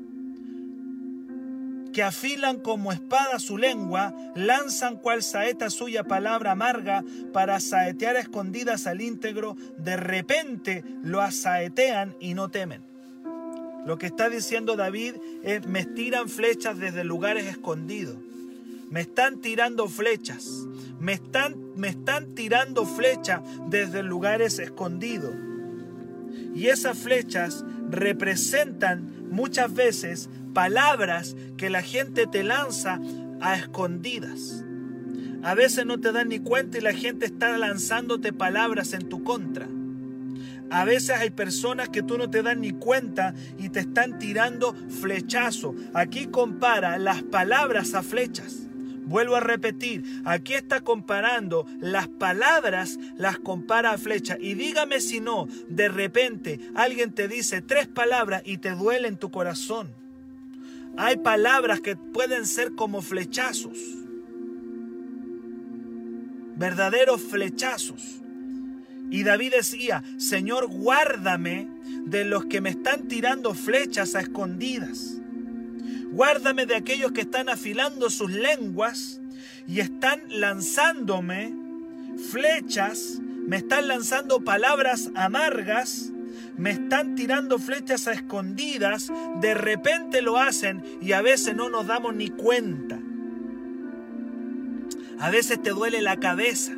que 1.91 2.03
afilan 2.03 2.59
como 2.59 2.91
espada 2.91 3.39
su 3.39 3.57
lengua, 3.57 4.13
lanzan 4.35 4.97
cual 4.97 5.23
saeta 5.23 5.69
suya 5.69 6.03
palabra 6.03 6.51
amarga 6.51 7.03
para 7.33 7.59
saetear 7.59 8.15
escondidas 8.15 8.87
al 8.87 9.01
íntegro, 9.01 9.55
de 9.77 9.97
repente 9.97 10.83
lo 11.03 11.21
asaetean 11.21 12.15
y 12.19 12.33
no 12.33 12.49
temen. 12.49 12.83
Lo 13.85 13.97
que 13.97 14.07
está 14.07 14.29
diciendo 14.29 14.75
David 14.75 15.15
es, 15.43 15.65
me 15.65 15.85
tiran 15.85 16.29
flechas 16.29 16.77
desde 16.77 17.03
lugares 17.03 17.47
escondidos. 17.47 18.17
Me 18.89 19.01
están 19.01 19.41
tirando 19.41 19.87
flechas. 19.87 20.67
Me 20.99 21.13
están, 21.13 21.55
me 21.75 21.87
están 21.87 22.35
tirando 22.35 22.85
flechas 22.85 23.41
desde 23.69 24.03
lugares 24.03 24.59
escondidos. 24.59 25.33
Y 26.53 26.67
esas 26.67 26.97
flechas 26.97 27.65
representan 27.89 29.29
muchas 29.31 29.73
veces 29.73 30.29
palabras 30.53 31.35
que 31.57 31.69
la 31.69 31.81
gente 31.81 32.27
te 32.27 32.43
lanza 32.43 32.99
a 33.41 33.55
escondidas. 33.55 34.63
A 35.43 35.55
veces 35.55 35.85
no 35.85 35.99
te 35.99 36.11
dan 36.11 36.29
ni 36.29 36.39
cuenta 36.39 36.77
y 36.77 36.81
la 36.81 36.93
gente 36.93 37.25
está 37.25 37.57
lanzándote 37.57 38.31
palabras 38.31 38.93
en 38.93 39.09
tu 39.09 39.23
contra. 39.23 39.67
A 40.69 40.85
veces 40.85 41.17
hay 41.17 41.31
personas 41.31 41.89
que 41.89 42.01
tú 42.01 42.17
no 42.17 42.29
te 42.29 42.43
das 42.43 42.55
ni 42.55 42.71
cuenta 42.71 43.33
y 43.57 43.69
te 43.69 43.81
están 43.81 44.19
tirando 44.19 44.73
flechazo. 45.01 45.75
Aquí 45.93 46.27
compara 46.27 46.97
las 46.97 47.23
palabras 47.23 47.93
a 47.93 48.03
flechas. 48.03 48.67
Vuelvo 49.03 49.35
a 49.35 49.41
repetir, 49.41 50.21
aquí 50.23 50.53
está 50.53 50.79
comparando 50.79 51.65
las 51.81 52.07
palabras, 52.07 52.97
las 53.17 53.39
compara 53.39 53.91
a 53.91 53.97
flechas. 53.97 54.37
Y 54.39 54.53
dígame 54.53 55.01
si 55.01 55.19
no, 55.19 55.47
de 55.67 55.89
repente 55.89 56.61
alguien 56.75 57.11
te 57.11 57.27
dice 57.27 57.61
tres 57.61 57.87
palabras 57.87 58.43
y 58.45 58.59
te 58.59 58.71
duele 58.71 59.09
en 59.09 59.17
tu 59.17 59.29
corazón. 59.29 60.00
Hay 60.97 61.17
palabras 61.17 61.81
que 61.81 61.95
pueden 61.95 62.45
ser 62.45 62.73
como 62.75 63.01
flechazos, 63.01 63.77
verdaderos 66.55 67.21
flechazos. 67.21 68.21
Y 69.09 69.23
David 69.23 69.53
decía, 69.57 70.03
Señor, 70.17 70.67
guárdame 70.67 71.67
de 72.05 72.23
los 72.25 72.45
que 72.45 72.61
me 72.61 72.69
están 72.69 73.07
tirando 73.07 73.53
flechas 73.53 74.15
a 74.15 74.21
escondidas. 74.21 75.17
Guárdame 76.11 76.65
de 76.65 76.75
aquellos 76.75 77.11
que 77.11 77.21
están 77.21 77.49
afilando 77.49 78.09
sus 78.09 78.31
lenguas 78.31 79.21
y 79.67 79.79
están 79.79 80.21
lanzándome 80.29 81.53
flechas, 82.31 83.19
me 83.47 83.57
están 83.57 83.87
lanzando 83.87 84.41
palabras 84.41 85.11
amargas 85.15 86.11
me 86.61 86.69
están 86.69 87.15
tirando 87.15 87.57
flechas 87.57 88.07
a 88.07 88.13
escondidas, 88.13 89.11
de 89.41 89.55
repente 89.55 90.21
lo 90.21 90.37
hacen 90.37 90.83
y 91.01 91.13
a 91.13 91.21
veces 91.23 91.55
no 91.55 91.69
nos 91.69 91.87
damos 91.87 92.13
ni 92.13 92.29
cuenta. 92.29 92.99
A 95.19 95.31
veces 95.31 95.59
te 95.63 95.71
duele 95.71 96.03
la 96.03 96.19
cabeza. 96.19 96.73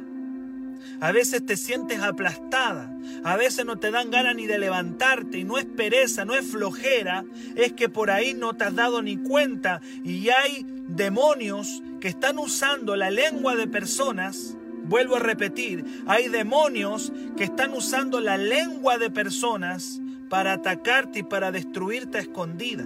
A 1.02 1.12
veces 1.12 1.46
te 1.46 1.58
sientes 1.58 2.00
aplastada. 2.00 2.98
A 3.26 3.36
veces 3.36 3.66
no 3.66 3.78
te 3.78 3.92
dan 3.92 4.10
ganas 4.10 4.38
ni 4.38 4.48
de 4.48 4.58
levantarte. 4.58 5.40
Y 5.40 5.44
no 5.44 5.58
es 5.58 5.66
pereza, 5.66 6.24
no 6.24 6.34
es 6.34 6.46
flojera. 6.46 7.26
Es 7.58 7.74
que 7.74 7.90
por 7.90 8.10
ahí 8.10 8.34
no 8.34 8.54
te 8.54 8.64
has 8.64 8.76
dado 8.76 9.02
ni 9.02 9.18
cuenta. 9.18 9.82
Y 10.06 10.30
hay 10.30 10.66
demonios 10.88 11.84
que 12.00 12.08
están 12.08 12.40
usando 12.40 12.96
la 12.96 13.12
lengua 13.12 13.58
de 13.58 13.68
personas 13.68 14.56
Vuelvo 14.84 15.16
a 15.16 15.20
repetir, 15.20 16.04
hay 16.08 16.28
demonios 16.28 17.14
que 17.38 17.46
están 17.46 17.74
usando 17.74 18.20
la 18.20 18.38
lengua 18.38 18.98
de 18.98 19.10
personas 19.10 20.02
para 20.30 20.54
atacarte 20.54 21.20
y 21.20 21.24
para 21.24 21.52
destruirte 21.52 22.18
a 22.18 22.22
escondida. 22.22 22.86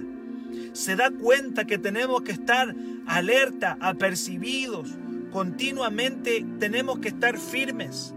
Se 0.72 0.96
da 0.96 1.10
cuenta 1.10 1.64
que 1.64 1.78
tenemos 1.78 2.22
que 2.22 2.32
estar 2.32 2.74
alerta, 3.06 3.76
apercibidos, 3.80 4.90
continuamente 5.32 6.44
tenemos 6.58 7.00
que 7.00 7.08
estar 7.08 7.38
firmes. 7.38 8.14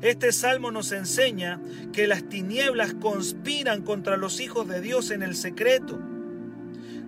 Este 0.00 0.32
salmo 0.32 0.70
nos 0.70 0.90
enseña 0.92 1.60
que 1.92 2.06
las 2.06 2.24
tinieblas 2.24 2.94
conspiran 2.94 3.82
contra 3.82 4.16
los 4.16 4.40
hijos 4.40 4.68
de 4.68 4.80
Dios 4.80 5.10
en 5.10 5.22
el 5.22 5.36
secreto. 5.36 6.00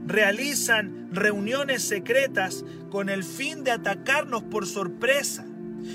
Realizan 0.06 1.08
reuniones 1.12 1.82
secretas 1.82 2.64
con 2.90 3.08
el 3.08 3.24
fin 3.24 3.64
de 3.64 3.70
atacarnos 3.70 4.42
por 4.42 4.66
sorpresa. 4.66 5.46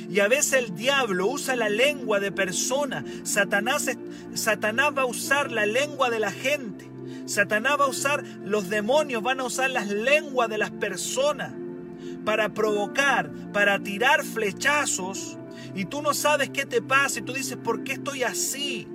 Y 0.09 0.19
a 0.19 0.27
veces 0.27 0.53
el 0.53 0.75
diablo 0.75 1.27
usa 1.27 1.55
la 1.55 1.69
lengua 1.69 2.19
de 2.19 2.31
persona. 2.31 3.03
Satanás, 3.23 3.89
Satanás 4.33 4.91
va 4.97 5.03
a 5.03 5.05
usar 5.05 5.51
la 5.51 5.65
lengua 5.65 6.09
de 6.09 6.19
la 6.19 6.31
gente. 6.31 6.89
Satanás 7.25 7.77
va 7.79 7.85
a 7.85 7.89
usar, 7.89 8.23
los 8.43 8.69
demonios 8.69 9.21
van 9.21 9.39
a 9.39 9.43
usar 9.43 9.69
las 9.69 9.87
lenguas 9.87 10.49
de 10.49 10.57
las 10.57 10.71
personas 10.71 11.53
para 12.25 12.53
provocar, 12.53 13.31
para 13.53 13.79
tirar 13.79 14.23
flechazos. 14.23 15.37
Y 15.75 15.85
tú 15.85 16.01
no 16.01 16.13
sabes 16.13 16.49
qué 16.49 16.65
te 16.65 16.81
pasa 16.81 17.19
y 17.19 17.21
tú 17.21 17.33
dices, 17.33 17.57
¿por 17.57 17.83
qué 17.83 17.93
estoy 17.93 18.23
así? 18.23 18.87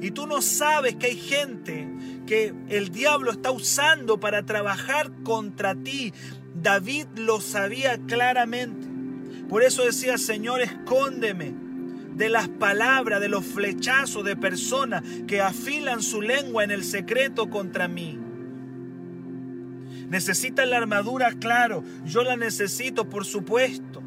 Y 0.00 0.10
tú 0.10 0.26
no 0.26 0.42
sabes 0.42 0.96
que 0.96 1.06
hay 1.06 1.16
gente 1.16 1.88
que 2.26 2.54
el 2.68 2.90
diablo 2.90 3.30
está 3.30 3.50
usando 3.50 4.18
para 4.18 4.44
trabajar 4.44 5.10
contra 5.22 5.74
ti. 5.74 6.12
David 6.54 7.06
lo 7.16 7.40
sabía 7.40 7.98
claramente. 8.06 8.85
Por 9.48 9.62
eso 9.62 9.84
decía, 9.84 10.18
Señor, 10.18 10.60
escóndeme 10.60 11.54
de 12.14 12.28
las 12.28 12.48
palabras, 12.48 13.20
de 13.20 13.28
los 13.28 13.44
flechazos 13.44 14.24
de 14.24 14.36
personas 14.36 15.02
que 15.26 15.40
afilan 15.40 16.02
su 16.02 16.22
lengua 16.22 16.64
en 16.64 16.70
el 16.70 16.82
secreto 16.82 17.50
contra 17.50 17.88
mí. 17.88 18.18
Necesitas 20.08 20.68
la 20.68 20.78
armadura, 20.78 21.32
claro, 21.32 21.84
yo 22.04 22.22
la 22.22 22.36
necesito, 22.36 23.08
por 23.08 23.24
supuesto, 23.24 24.02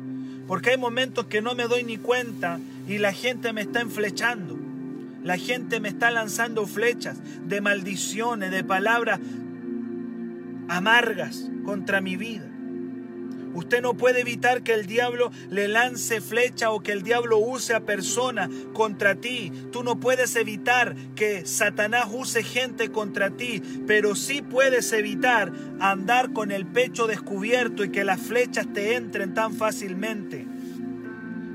porque 0.48 0.72
hay 0.72 0.78
momentos 0.78 1.26
que 1.26 1.42
no 1.42 1.56
me 1.56 1.68
doy 1.68 1.84
ni 1.84 1.98
cuenta 1.98 2.60
y 2.88 2.98
la 2.98 3.14
gente 3.14 3.54
me 3.54 3.62
está 3.62 3.82
enflechando. 3.82 4.58
La 5.24 5.38
gente 5.38 5.80
me 5.80 5.90
está 5.90 6.12
lanzando 6.12 6.66
flechas 6.66 7.18
de 7.46 7.62
maldiciones, 7.62 8.52
de 8.52 8.64
palabras 8.64 9.20
amargas 10.70 11.50
contra 11.66 12.00
mi 12.00 12.16
vida. 12.16 12.49
Usted 13.54 13.82
no 13.82 13.96
puede 13.96 14.22
evitar 14.22 14.64
que 14.64 14.74
el 14.74 14.86
diablo 14.86 15.32
le 15.50 15.68
lance 15.68 16.22
flecha 16.22 16.72
o 16.72 16.82
que 16.82 16.92
el 16.92 17.04
diablo 17.04 17.38
use 17.38 17.74
a 17.74 17.82
persona 17.82 18.50
contra 18.74 19.16
ti. 19.16 19.52
Tú 19.72 19.84
no 19.84 20.00
puedes 20.00 20.36
evitar 20.36 20.96
que 21.16 21.46
Satanás 21.46 22.08
use 22.12 22.44
gente 22.44 22.92
contra 22.92 23.32
ti, 23.32 23.62
pero 23.88 24.16
sí 24.16 24.42
puedes 24.42 24.92
evitar 24.94 25.52
andar 25.80 26.34
con 26.34 26.52
el 26.52 26.66
pecho 26.66 27.08
descubierto 27.08 27.84
y 27.84 27.90
que 27.90 28.04
las 28.04 28.20
flechas 28.20 28.68
te 28.74 28.96
entren 28.96 29.34
tan 29.34 29.54
fácilmente. 29.54 30.49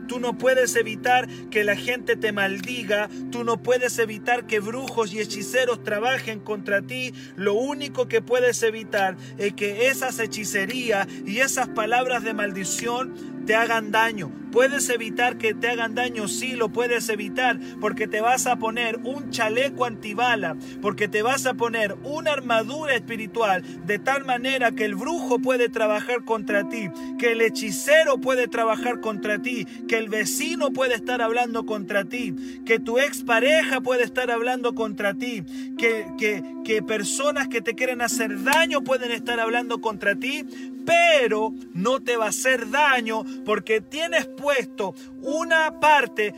Tú 0.06 0.20
no 0.20 0.38
puedes 0.38 0.76
evitar 0.76 1.28
que 1.50 1.64
la 1.64 1.76
gente 1.76 2.16
te 2.16 2.32
maldiga. 2.32 3.08
Tú 3.30 3.44
no 3.44 3.62
puedes 3.62 3.98
evitar 3.98 4.46
que 4.46 4.60
brujos 4.60 5.12
y 5.12 5.20
hechiceros 5.20 5.82
trabajen 5.82 6.40
contra 6.40 6.82
ti. 6.82 7.12
Lo 7.36 7.54
único 7.54 8.08
que 8.08 8.22
puedes 8.22 8.62
evitar 8.62 9.16
es 9.38 9.52
que 9.54 9.88
esas 9.88 10.18
hechicerías 10.18 11.06
y 11.26 11.38
esas 11.38 11.68
palabras 11.68 12.24
de 12.24 12.34
maldición 12.34 13.33
te 13.46 13.54
hagan 13.54 13.90
daño. 13.90 14.30
¿Puedes 14.54 14.88
evitar 14.88 15.36
que 15.36 15.52
te 15.52 15.68
hagan 15.68 15.96
daño? 15.96 16.28
Sí, 16.28 16.52
lo 16.52 16.68
puedes 16.68 17.08
evitar 17.08 17.58
porque 17.80 18.06
te 18.06 18.20
vas 18.20 18.46
a 18.46 18.54
poner 18.54 19.00
un 19.02 19.30
chaleco 19.30 19.84
antibala, 19.84 20.56
porque 20.80 21.08
te 21.08 21.22
vas 21.22 21.44
a 21.46 21.54
poner 21.54 21.96
una 22.04 22.30
armadura 22.30 22.94
espiritual 22.94 23.64
de 23.84 23.98
tal 23.98 24.24
manera 24.24 24.70
que 24.70 24.84
el 24.84 24.94
brujo 24.94 25.40
puede 25.40 25.68
trabajar 25.68 26.24
contra 26.24 26.68
ti, 26.68 26.88
que 27.18 27.32
el 27.32 27.40
hechicero 27.40 28.18
puede 28.18 28.46
trabajar 28.46 29.00
contra 29.00 29.42
ti, 29.42 29.66
que 29.88 29.98
el 29.98 30.08
vecino 30.08 30.70
puede 30.70 30.94
estar 30.94 31.20
hablando 31.20 31.66
contra 31.66 32.04
ti, 32.04 32.36
que 32.64 32.78
tu 32.78 32.98
expareja 32.98 33.80
puede 33.80 34.04
estar 34.04 34.30
hablando 34.30 34.76
contra 34.76 35.14
ti, 35.14 35.42
que, 35.76 36.06
que, 36.16 36.44
que 36.64 36.80
personas 36.80 37.48
que 37.48 37.60
te 37.60 37.74
quieren 37.74 38.02
hacer 38.02 38.44
daño 38.44 38.82
pueden 38.82 39.10
estar 39.10 39.40
hablando 39.40 39.80
contra 39.80 40.14
ti, 40.14 40.46
pero 40.84 41.52
no 41.72 42.00
te 42.00 42.16
va 42.16 42.26
a 42.26 42.28
hacer 42.30 42.70
daño 42.70 43.24
porque 43.44 43.80
tienes 43.80 44.26
puesto 44.26 44.94
una 45.22 45.80
parte 45.80 46.34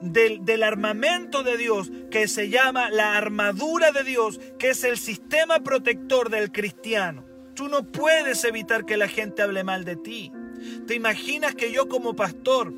del, 0.00 0.62
armamento 0.62 1.42
de 1.42 1.56
Dios 1.56 1.90
que 2.10 2.28
se 2.28 2.48
llama 2.48 2.90
la 2.90 3.16
armadura 3.16 3.92
de 3.92 4.04
Dios, 4.04 4.40
que 4.58 4.70
es 4.70 4.84
el 4.84 4.98
sistema 4.98 5.60
protector 5.60 6.30
del 6.30 6.52
cristiano. 6.52 7.24
Tú 7.54 7.68
no 7.68 7.84
puedes 7.84 8.44
evitar 8.44 8.84
que 8.84 8.96
la 8.96 9.08
gente 9.08 9.42
hable 9.42 9.64
mal 9.64 9.84
de 9.84 9.96
ti. 9.96 10.32
¿Te 10.86 10.94
imaginas 10.94 11.54
que 11.54 11.72
yo 11.72 11.88
como 11.88 12.14
pastor 12.14 12.74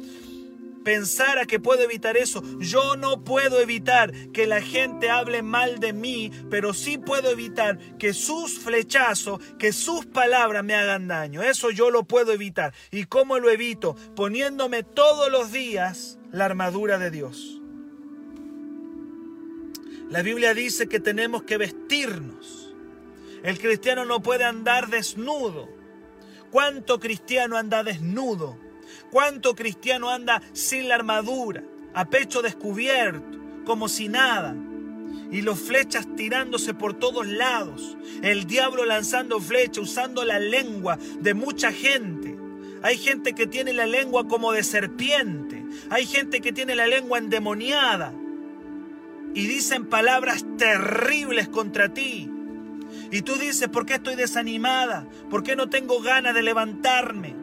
pensara 0.87 1.47
que 1.47 1.59
puedo 1.59 1.83
evitar 1.83 2.16
eso. 2.16 2.45
Yo 2.61 2.95
no 2.95 3.25
puedo 3.25 3.61
evitar 3.61 4.12
que 4.31 4.47
la 4.47 4.62
gente 4.62 5.11
hable 5.11 5.43
mal 5.43 5.81
de 5.81 5.93
mí, 5.93 6.31
pero 6.49 6.75
sí 6.75 6.97
puedo 6.97 7.28
evitar 7.28 7.76
que 7.99 8.14
sus 8.14 8.61
flechazos, 8.61 9.40
que 9.59 9.73
sus 9.73 10.07
palabras 10.07 10.62
me 10.62 10.76
hagan 10.76 11.09
daño. 11.09 11.43
Eso 11.43 11.73
yo 11.73 11.90
lo 11.90 12.05
puedo 12.05 12.33
evitar. 12.33 12.73
¿Y 12.93 13.07
cómo 13.07 13.40
lo 13.40 13.50
evito? 13.50 13.97
Poniéndome 14.14 14.85
todos 14.85 15.28
los 15.28 15.50
días 15.50 16.21
la 16.31 16.45
armadura 16.45 16.99
de 16.99 17.11
Dios. 17.11 17.61
La 20.09 20.23
Biblia 20.23 20.55
dice 20.55 20.88
que 20.88 21.00
tenemos 21.00 21.43
que 21.43 21.57
vestirnos. 21.57 22.73
El 23.43 23.58
cristiano 23.58 24.04
no 24.04 24.23
puede 24.23 24.45
andar 24.45 24.87
desnudo. 24.87 25.69
¿Cuánto 26.52 27.00
cristiano 27.00 27.56
anda 27.56 27.82
desnudo? 27.82 28.66
¿Cuánto 29.11 29.54
cristiano 29.54 30.11
anda 30.11 30.43
sin 30.52 30.89
la 30.89 30.95
armadura, 30.97 31.63
a 31.95 32.04
pecho 32.06 32.43
descubierto, 32.43 33.39
como 33.65 33.89
si 33.89 34.09
nada? 34.09 34.54
Y 35.30 35.43
los 35.43 35.59
flechas 35.59 36.06
tirándose 36.17 36.75
por 36.75 36.95
todos 36.95 37.26
lados. 37.26 37.97
El 38.23 38.47
diablo 38.47 38.85
lanzando 38.85 39.41
flechas, 39.41 39.78
usando 39.78 40.25
la 40.25 40.39
lengua 40.39 40.99
de 41.21 41.35
mucha 41.35 41.73
gente. 41.73 42.37
Hay 42.82 42.99
gente 42.99 43.32
que 43.35 43.47
tiene 43.47 43.73
la 43.73 43.87
lengua 43.87 44.28
como 44.28 44.52
de 44.52 44.63
serpiente. 44.63 45.65
Hay 45.91 46.06
gente 46.06 46.41
que 46.41 46.52
tiene 46.52 46.75
la 46.75 46.87
lengua 46.87 47.19
endemoniada. 47.19 48.13
Y 49.35 49.47
dicen 49.47 49.87
palabras 49.87 50.45
terribles 50.56 51.49
contra 51.49 51.93
ti. 51.93 52.30
Y 53.11 53.23
tú 53.23 53.37
dices, 53.37 53.69
¿por 53.69 53.87
qué 53.87 53.95
estoy 53.95 54.17
desanimada? 54.17 55.06
¿Por 55.30 55.43
qué 55.43 55.56
no 55.56 55.69
tengo 55.69 56.00
ganas 56.00 56.35
de 56.35 56.43
levantarme? 56.43 57.35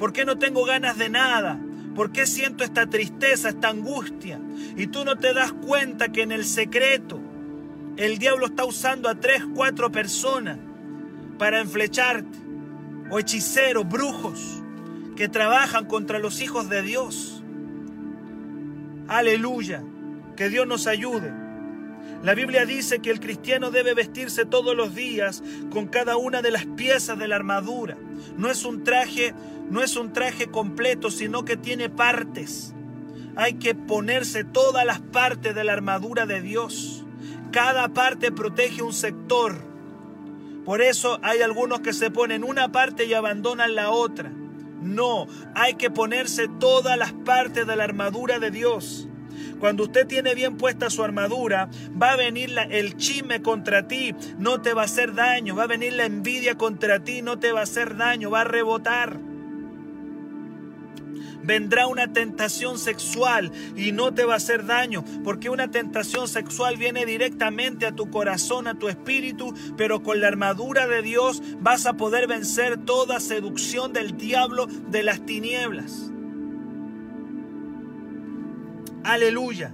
¿Por 0.00 0.14
qué 0.14 0.24
no 0.24 0.38
tengo 0.38 0.64
ganas 0.64 0.96
de 0.96 1.10
nada? 1.10 1.60
¿Por 1.94 2.10
qué 2.10 2.24
siento 2.24 2.64
esta 2.64 2.86
tristeza, 2.86 3.50
esta 3.50 3.68
angustia? 3.68 4.40
Y 4.74 4.86
tú 4.86 5.04
no 5.04 5.18
te 5.18 5.34
das 5.34 5.52
cuenta 5.52 6.10
que 6.10 6.22
en 6.22 6.32
el 6.32 6.46
secreto 6.46 7.20
el 7.98 8.16
diablo 8.16 8.46
está 8.46 8.64
usando 8.64 9.10
a 9.10 9.16
tres, 9.16 9.44
cuatro 9.54 9.92
personas 9.92 10.56
para 11.36 11.60
enflecharte. 11.60 12.38
O 13.10 13.18
hechiceros, 13.18 13.86
brujos, 13.86 14.62
que 15.16 15.28
trabajan 15.28 15.84
contra 15.84 16.18
los 16.18 16.40
hijos 16.40 16.70
de 16.70 16.80
Dios. 16.80 17.44
Aleluya. 19.06 19.82
Que 20.34 20.48
Dios 20.48 20.66
nos 20.66 20.86
ayude. 20.86 21.30
La 22.22 22.34
Biblia 22.34 22.66
dice 22.66 23.00
que 23.00 23.10
el 23.10 23.18
cristiano 23.18 23.70
debe 23.70 23.94
vestirse 23.94 24.44
todos 24.44 24.76
los 24.76 24.94
días 24.94 25.42
con 25.70 25.86
cada 25.86 26.18
una 26.18 26.42
de 26.42 26.50
las 26.50 26.66
piezas 26.66 27.18
de 27.18 27.26
la 27.26 27.36
armadura. 27.36 27.96
No 28.36 28.50
es 28.50 28.64
un 28.66 28.84
traje, 28.84 29.34
no 29.70 29.82
es 29.82 29.96
un 29.96 30.12
traje 30.12 30.48
completo, 30.48 31.10
sino 31.10 31.46
que 31.46 31.56
tiene 31.56 31.88
partes. 31.88 32.74
Hay 33.36 33.54
que 33.54 33.74
ponerse 33.74 34.44
todas 34.44 34.84
las 34.84 35.00
partes 35.00 35.54
de 35.54 35.64
la 35.64 35.72
armadura 35.72 36.26
de 36.26 36.42
Dios. 36.42 37.06
Cada 37.52 37.88
parte 37.88 38.30
protege 38.30 38.82
un 38.82 38.92
sector. 38.92 39.56
Por 40.66 40.82
eso 40.82 41.18
hay 41.22 41.40
algunos 41.40 41.80
que 41.80 41.94
se 41.94 42.10
ponen 42.10 42.44
una 42.44 42.70
parte 42.70 43.06
y 43.06 43.14
abandonan 43.14 43.74
la 43.74 43.90
otra. 43.90 44.30
No, 44.82 45.26
hay 45.54 45.74
que 45.74 45.90
ponerse 45.90 46.48
todas 46.48 46.98
las 46.98 47.12
partes 47.12 47.66
de 47.66 47.76
la 47.76 47.84
armadura 47.84 48.38
de 48.38 48.50
Dios. 48.50 49.09
Cuando 49.60 49.84
usted 49.84 50.06
tiene 50.06 50.34
bien 50.34 50.56
puesta 50.56 50.90
su 50.90 51.04
armadura, 51.04 51.68
va 52.00 52.12
a 52.12 52.16
venir 52.16 52.50
el 52.70 52.96
chisme 52.96 53.42
contra 53.42 53.86
ti, 53.86 54.14
no 54.38 54.62
te 54.62 54.72
va 54.72 54.82
a 54.82 54.86
hacer 54.86 55.14
daño. 55.14 55.54
Va 55.54 55.64
a 55.64 55.68
venir 55.68 55.92
la 55.92 56.06
envidia 56.06 56.56
contra 56.56 57.04
ti, 57.04 57.22
no 57.22 57.38
te 57.38 57.52
va 57.52 57.60
a 57.60 57.64
hacer 57.64 57.96
daño, 57.96 58.30
va 58.30 58.40
a 58.40 58.44
rebotar. 58.44 59.18
Vendrá 61.42 61.86
una 61.86 62.12
tentación 62.12 62.78
sexual 62.78 63.50
y 63.76 63.92
no 63.92 64.12
te 64.12 64.24
va 64.24 64.34
a 64.34 64.36
hacer 64.36 64.66
daño, 64.66 65.04
porque 65.24 65.50
una 65.50 65.70
tentación 65.70 66.28
sexual 66.28 66.76
viene 66.76 67.06
directamente 67.06 67.86
a 67.86 67.92
tu 67.92 68.10
corazón, 68.10 68.66
a 68.66 68.78
tu 68.78 68.88
espíritu, 68.88 69.54
pero 69.76 70.02
con 70.02 70.20
la 70.20 70.28
armadura 70.28 70.86
de 70.86 71.02
Dios 71.02 71.42
vas 71.60 71.86
a 71.86 71.94
poder 71.94 72.26
vencer 72.26 72.78
toda 72.78 73.20
seducción 73.20 73.92
del 73.92 74.16
diablo 74.16 74.66
de 74.66 75.02
las 75.02 75.24
tinieblas. 75.24 76.12
Aleluya. 79.04 79.72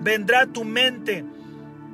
Vendrá 0.00 0.42
a 0.42 0.46
tu 0.46 0.64
mente 0.64 1.24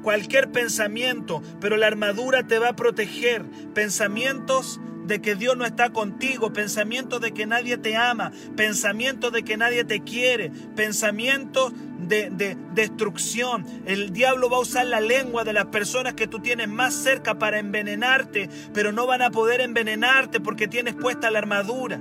cualquier 0.03 0.53
pensamiento, 0.53 1.43
pero 1.61 1.77
la 1.77 1.89
armadura 1.89 2.47
te 2.47 2.59
va 2.59 2.71
a 2.71 2.77
proteger. 2.77 3.45
Pensamientos 3.75 4.81
de 5.07 5.21
que 5.21 5.37
Dios 5.37 5.57
no 5.57 5.65
está 5.65 5.91
contigo, 5.91 6.53
pensamientos 6.53 7.21
de 7.21 7.33
que 7.33 7.47
nadie 7.47 7.77
te 7.77 7.97
ama, 7.97 8.33
pensamientos 8.57 9.33
de 9.33 9.45
que 9.45 9.57
nadie 9.57 9.85
te 9.85 10.01
quiere, 10.01 10.51
pensamientos 10.75 11.73
de, 11.99 12.31
de, 12.31 12.57
destrucción. 12.75 13.65
El 13.87 14.13
diablo 14.13 14.51
va 14.51 14.57
a 14.57 14.61
usar 14.61 14.87
la 14.87 15.01
lengua 15.01 15.45
de 15.45 15.53
las 15.53 15.67
personas 15.67 16.15
que 16.15 16.27
tú 16.27 16.41
tienes 16.41 16.69
más 16.69 16.95
cerca 16.95 17.39
para 17.39 17.59
envenenarte, 17.59 18.49
pero 18.73 18.93
no 18.93 19.07
van 19.07 19.23
a 19.23 19.31
poder 19.31 19.61
envenenarte 19.61 20.41
porque 20.41 20.67
tienes 20.69 20.95
puesta 20.95 21.31
la 21.31 21.39
armadura. 21.39 22.01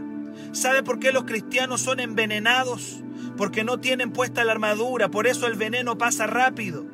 ¿Sabe 0.51 0.83
por 0.83 0.99
qué 0.99 1.11
los 1.11 1.25
cristianos 1.25 1.81
son 1.81 1.99
envenenados? 1.99 3.03
Porque 3.37 3.63
no 3.63 3.79
tienen 3.79 4.11
puesta 4.11 4.43
la 4.43 4.53
armadura, 4.53 5.09
por 5.09 5.27
eso 5.27 5.47
el 5.47 5.55
veneno 5.55 5.97
pasa 5.97 6.27
rápido. 6.27 6.85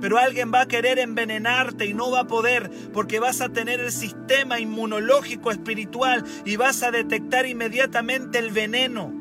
Pero 0.00 0.18
alguien 0.18 0.52
va 0.52 0.62
a 0.62 0.68
querer 0.68 0.98
envenenarte 0.98 1.86
y 1.86 1.94
no 1.94 2.10
va 2.10 2.20
a 2.20 2.26
poder 2.26 2.70
porque 2.92 3.18
vas 3.18 3.40
a 3.40 3.48
tener 3.48 3.80
el 3.80 3.92
sistema 3.92 4.60
inmunológico 4.60 5.50
espiritual 5.50 6.24
y 6.44 6.56
vas 6.56 6.82
a 6.82 6.90
detectar 6.90 7.46
inmediatamente 7.46 8.38
el 8.38 8.50
veneno 8.50 9.12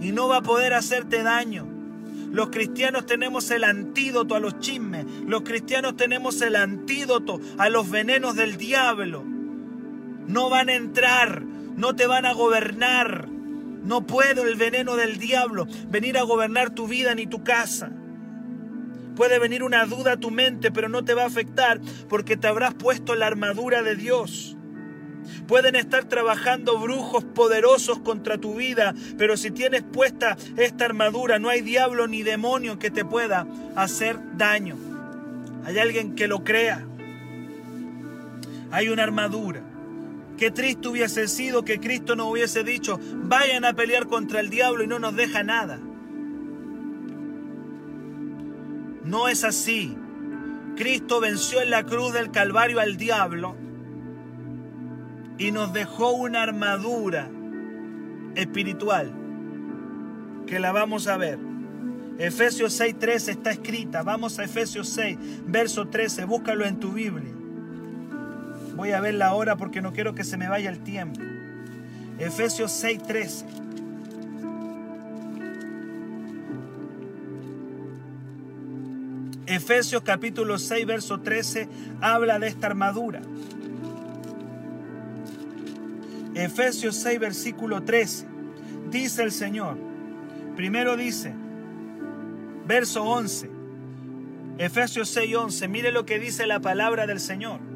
y 0.00 0.12
no 0.12 0.28
va 0.28 0.38
a 0.38 0.42
poder 0.42 0.74
hacerte 0.74 1.22
daño. 1.22 1.66
Los 2.32 2.48
cristianos 2.48 3.06
tenemos 3.06 3.50
el 3.50 3.62
antídoto 3.62 4.34
a 4.34 4.40
los 4.40 4.58
chismes, 4.58 5.04
los 5.26 5.42
cristianos 5.42 5.96
tenemos 5.96 6.40
el 6.40 6.56
antídoto 6.56 7.40
a 7.58 7.68
los 7.68 7.90
venenos 7.90 8.34
del 8.34 8.56
diablo. 8.56 9.22
No 10.26 10.48
van 10.48 10.68
a 10.68 10.74
entrar, 10.74 11.42
no 11.42 11.94
te 11.94 12.06
van 12.06 12.24
a 12.24 12.32
gobernar, 12.32 13.28
No 13.82 14.06
puede 14.06 14.42
el 14.42 14.56
veneno 14.56 14.96
del 14.96 15.18
diablo 15.18 15.66
venir 15.88 16.16
a 16.18 16.22
gobernar 16.22 16.70
tu 16.70 16.86
vida 16.86 17.14
ni 17.14 17.26
tu 17.26 17.42
casa. 17.42 17.90
Puede 19.16 19.38
venir 19.38 19.62
una 19.62 19.84
duda 19.84 20.12
a 20.12 20.16
tu 20.16 20.30
mente, 20.30 20.70
pero 20.70 20.88
no 20.88 21.04
te 21.04 21.14
va 21.14 21.24
a 21.24 21.26
afectar 21.26 21.80
porque 22.08 22.36
te 22.36 22.46
habrás 22.46 22.74
puesto 22.74 23.14
la 23.14 23.26
armadura 23.26 23.82
de 23.82 23.96
Dios. 23.96 24.56
Pueden 25.46 25.76
estar 25.76 26.04
trabajando 26.04 26.78
brujos 26.78 27.24
poderosos 27.24 27.98
contra 27.98 28.38
tu 28.38 28.54
vida, 28.54 28.94
pero 29.18 29.36
si 29.36 29.50
tienes 29.50 29.82
puesta 29.82 30.36
esta 30.56 30.84
armadura, 30.84 31.38
no 31.38 31.48
hay 31.48 31.60
diablo 31.60 32.06
ni 32.06 32.22
demonio 32.22 32.78
que 32.78 32.90
te 32.90 33.04
pueda 33.04 33.46
hacer 33.76 34.18
daño. 34.36 34.76
Hay 35.64 35.78
alguien 35.78 36.14
que 36.14 36.26
lo 36.26 36.42
crea. 36.42 36.84
Hay 38.70 38.88
una 38.88 39.02
armadura. 39.02 39.62
Qué 40.42 40.50
triste 40.50 40.88
hubiese 40.88 41.28
sido 41.28 41.64
que 41.64 41.78
Cristo 41.78 42.16
no 42.16 42.26
hubiese 42.26 42.64
dicho, 42.64 42.98
vayan 43.14 43.64
a 43.64 43.74
pelear 43.74 44.08
contra 44.08 44.40
el 44.40 44.50
diablo 44.50 44.82
y 44.82 44.88
no 44.88 44.98
nos 44.98 45.14
deja 45.14 45.44
nada. 45.44 45.78
No 49.04 49.28
es 49.28 49.44
así. 49.44 49.96
Cristo 50.74 51.20
venció 51.20 51.62
en 51.62 51.70
la 51.70 51.86
cruz 51.86 52.12
del 52.12 52.32
Calvario 52.32 52.80
al 52.80 52.96
diablo 52.96 53.54
y 55.38 55.52
nos 55.52 55.72
dejó 55.72 56.10
una 56.10 56.42
armadura 56.42 57.30
espiritual 58.34 59.12
que 60.48 60.58
la 60.58 60.72
vamos 60.72 61.06
a 61.06 61.18
ver. 61.18 61.38
Efesios 62.18 62.80
6:13 62.80 63.30
está 63.30 63.52
escrita. 63.52 64.02
Vamos 64.02 64.40
a 64.40 64.42
Efesios 64.42 64.88
6, 64.88 65.18
verso 65.46 65.86
13. 65.86 66.24
Búscalo 66.24 66.64
en 66.64 66.80
tu 66.80 66.90
Biblia. 66.90 67.41
Voy 68.74 68.92
a 68.92 69.00
verla 69.00 69.26
ahora 69.26 69.56
porque 69.56 69.82
no 69.82 69.92
quiero 69.92 70.14
que 70.14 70.24
se 70.24 70.36
me 70.36 70.48
vaya 70.48 70.70
el 70.70 70.80
tiempo. 70.80 71.20
Efesios 72.18 72.72
6:13. 72.72 73.44
Efesios 79.46 80.02
capítulo 80.02 80.58
6, 80.58 80.86
verso 80.86 81.20
13 81.20 81.68
habla 82.00 82.38
de 82.38 82.48
esta 82.48 82.68
armadura. 82.68 83.20
Efesios 86.34 86.96
6, 86.96 87.20
versículo 87.20 87.82
13. 87.82 88.26
Dice 88.90 89.22
el 89.22 89.32
Señor. 89.32 89.76
Primero 90.56 90.96
dice, 90.96 91.34
verso 92.66 93.04
11. 93.04 93.50
Efesios 94.58 95.08
6, 95.10 95.34
11. 95.34 95.68
Mire 95.68 95.92
lo 95.92 96.06
que 96.06 96.18
dice 96.18 96.46
la 96.46 96.60
palabra 96.60 97.06
del 97.06 97.20
Señor. 97.20 97.71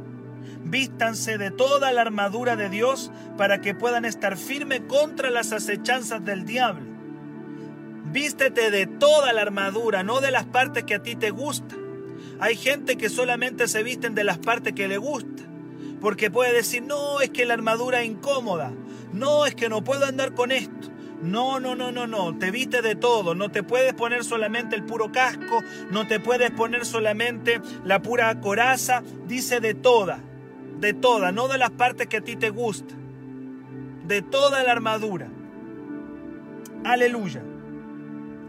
Vístanse 0.68 1.38
de 1.38 1.52
toda 1.52 1.92
la 1.92 2.00
armadura 2.00 2.56
de 2.56 2.68
Dios 2.68 3.12
para 3.38 3.60
que 3.60 3.72
puedan 3.72 4.04
estar 4.04 4.36
firmes 4.36 4.80
contra 4.88 5.30
las 5.30 5.52
acechanzas 5.52 6.24
del 6.24 6.44
diablo. 6.44 6.84
Vístete 8.06 8.72
de 8.72 8.88
toda 8.88 9.32
la 9.32 9.42
armadura, 9.42 10.02
no 10.02 10.20
de 10.20 10.32
las 10.32 10.44
partes 10.44 10.82
que 10.82 10.96
a 10.96 11.02
ti 11.02 11.14
te 11.14 11.30
gustan. 11.30 11.78
Hay 12.40 12.56
gente 12.56 12.96
que 12.96 13.08
solamente 13.10 13.68
se 13.68 13.84
visten 13.84 14.16
de 14.16 14.24
las 14.24 14.38
partes 14.38 14.72
que 14.72 14.88
le 14.88 14.98
gustan. 14.98 15.98
Porque 16.00 16.32
puede 16.32 16.52
decir, 16.52 16.82
no, 16.82 17.20
es 17.20 17.30
que 17.30 17.46
la 17.46 17.54
armadura 17.54 18.02
es 18.02 18.08
incómoda. 18.08 18.72
No, 19.12 19.46
es 19.46 19.54
que 19.54 19.68
no 19.68 19.84
puedo 19.84 20.04
andar 20.04 20.34
con 20.34 20.50
esto. 20.50 20.90
No, 21.22 21.60
no, 21.60 21.76
no, 21.76 21.92
no, 21.92 22.08
no. 22.08 22.36
Te 22.36 22.50
viste 22.50 22.82
de 22.82 22.96
todo. 22.96 23.36
No 23.36 23.50
te 23.50 23.62
puedes 23.62 23.94
poner 23.94 24.24
solamente 24.24 24.74
el 24.74 24.84
puro 24.84 25.12
casco. 25.12 25.62
No 25.90 26.08
te 26.08 26.18
puedes 26.18 26.50
poner 26.50 26.84
solamente 26.84 27.60
la 27.84 28.02
pura 28.02 28.40
coraza. 28.40 29.02
Dice 29.26 29.60
de 29.60 29.74
toda. 29.74 30.20
De 30.80 30.92
toda. 30.92 31.32
No 31.32 31.48
de 31.48 31.58
las 31.58 31.70
partes 31.70 32.06
que 32.06 32.18
a 32.18 32.20
ti 32.20 32.36
te 32.36 32.50
gustan. 32.50 32.98
De 34.06 34.22
toda 34.22 34.62
la 34.62 34.72
armadura. 34.72 35.28
Aleluya. 36.84 37.42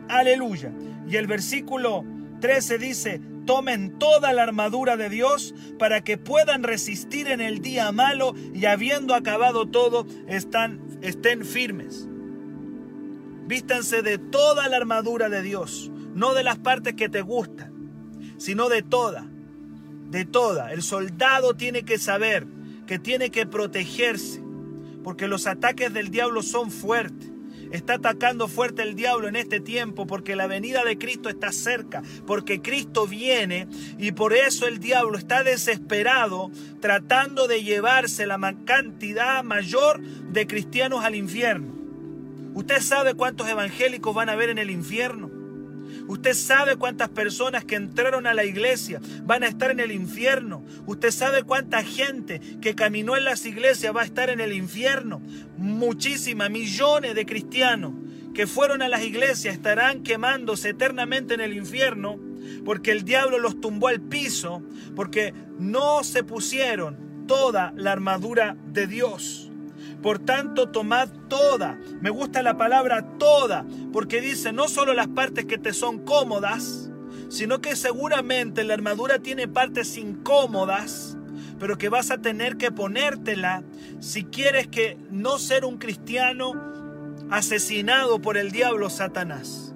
Aleluya. 0.10 0.72
Y 1.08 1.16
el 1.16 1.28
versículo 1.28 2.04
13 2.40 2.78
dice, 2.78 3.22
tomen 3.46 3.98
toda 3.98 4.34
la 4.34 4.44
armadura 4.44 4.98
de 4.98 5.10
Dios 5.10 5.56
para 5.80 6.04
que 6.04 6.18
puedan 6.18 6.64
resistir 6.64 7.28
en 7.28 7.42
el 7.42 7.62
día 7.62 7.92
malo 7.92 8.36
y 8.54 8.66
habiendo 8.66 9.16
acabado 9.16 9.68
todo, 9.68 10.06
están, 10.28 11.00
estén 11.02 11.46
firmes. 11.46 12.08
Vístanse 13.48 14.02
de 14.02 14.18
toda 14.18 14.68
la 14.68 14.78
armadura 14.78 15.30
de 15.30 15.42
Dios, 15.42 15.90
no 16.14 16.34
de 16.34 16.44
las 16.44 16.60
partes 16.60 16.94
que 16.96 17.10
te 17.10 17.22
gustan, 17.22 17.74
sino 18.38 18.70
de 18.70 18.84
toda, 18.84 19.26
de 20.10 20.26
toda. 20.26 20.72
El 20.72 20.82
soldado 20.82 21.56
tiene 21.56 21.84
que 21.84 21.98
saber 21.98 22.48
que 22.86 23.00
tiene 23.00 23.30
que 23.30 23.46
protegerse, 23.46 24.42
porque 25.04 25.28
los 25.28 25.48
ataques 25.48 25.94
del 25.94 26.10
diablo 26.10 26.42
son 26.42 26.72
fuertes. 26.72 27.32
Está 27.72 27.96
atacando 27.96 28.48
fuerte 28.48 28.82
el 28.82 28.96
diablo 28.96 29.28
en 29.28 29.36
este 29.36 29.60
tiempo 29.60 30.08
porque 30.08 30.38
la 30.38 30.48
venida 30.48 30.86
de 30.86 30.98
Cristo 30.98 31.28
está 31.28 31.52
cerca, 31.52 32.02
porque 32.26 32.62
Cristo 32.62 33.08
viene 33.08 33.68
y 33.98 34.14
por 34.14 34.34
eso 34.34 34.68
el 34.68 34.80
diablo 34.80 35.18
está 35.18 35.44
desesperado 35.44 36.50
tratando 36.80 37.46
de 37.48 37.64
llevarse 37.64 38.26
la 38.26 38.38
cantidad 38.64 39.44
mayor 39.44 40.02
de 40.02 40.48
cristianos 40.48 41.04
al 41.04 41.16
infierno. 41.16 41.76
¿Usted 42.54 42.80
sabe 42.82 43.14
cuántos 43.16 43.50
evangélicos 43.50 44.16
van 44.16 44.30
a 44.30 44.36
ver 44.36 44.50
en 44.50 44.60
el 44.60 44.72
infierno? 44.72 45.37
Usted 46.08 46.34
sabe 46.34 46.76
cuántas 46.78 47.10
personas 47.10 47.66
que 47.66 47.76
entraron 47.76 48.28
a 48.28 48.34
la 48.34 48.46
iglesia 48.46 49.02
van 49.24 49.44
a 49.44 49.48
estar 49.48 49.72
en 49.72 49.80
el 49.80 49.92
infierno. 49.92 50.64
Usted 50.86 51.12
sabe 51.12 51.44
cuánta 51.44 51.84
gente 51.84 52.40
que 52.62 52.76
caminó 52.76 53.18
en 53.18 53.26
las 53.26 53.46
iglesias 53.46 53.96
va 53.96 54.02
a 54.02 54.06
estar 54.06 54.30
en 54.30 54.40
el 54.40 54.54
infierno. 54.54 55.22
Muchísimas, 55.58 56.50
millones 56.50 57.16
de 57.16 57.26
cristianos 57.26 57.94
que 58.34 58.48
fueron 58.48 58.82
a 58.82 58.88
las 58.88 59.04
iglesias 59.04 59.56
estarán 59.56 60.04
quemándose 60.04 60.70
eternamente 60.70 61.34
en 61.34 61.42
el 61.42 61.58
infierno 61.58 62.20
porque 62.66 62.92
el 62.92 63.04
diablo 63.04 63.40
los 63.40 63.60
tumbó 63.60 63.88
al 63.88 64.02
piso, 64.02 64.62
porque 64.96 65.34
no 65.60 66.04
se 66.04 66.24
pusieron 66.24 67.26
toda 67.28 67.74
la 67.76 67.92
armadura 67.92 68.56
de 68.68 68.88
Dios. 68.88 69.47
Por 70.08 70.20
tanto, 70.20 70.70
tomad 70.70 71.10
toda. 71.28 71.78
Me 72.00 72.10
gusta 72.10 72.42
la 72.42 72.56
palabra 72.56 73.18
toda, 73.18 73.66
porque 73.92 74.22
dice 74.22 74.54
no 74.54 74.70
solo 74.70 74.94
las 74.94 75.10
partes 75.10 75.44
que 75.44 75.58
te 75.58 75.74
son 75.74 76.00
cómodas, 76.06 76.90
sino 77.28 77.60
que 77.60 77.76
seguramente 77.76 78.64
la 78.64 78.76
armadura 78.76 79.20
tiene 79.20 79.50
partes 79.50 79.98
incómodas, 79.98 81.18
pero 81.60 81.78
que 81.78 81.90
vas 81.90 82.10
a 82.10 82.20
tener 82.20 82.56
que 82.56 82.72
ponértela 82.72 83.66
si 84.00 84.24
quieres 84.24 84.70
que 84.70 84.98
no 85.12 85.40
ser 85.40 85.66
un 85.66 85.78
cristiano 85.78 86.54
asesinado 87.30 88.22
por 88.22 88.38
el 88.38 88.52
diablo 88.52 88.90
Satanás. 88.90 89.76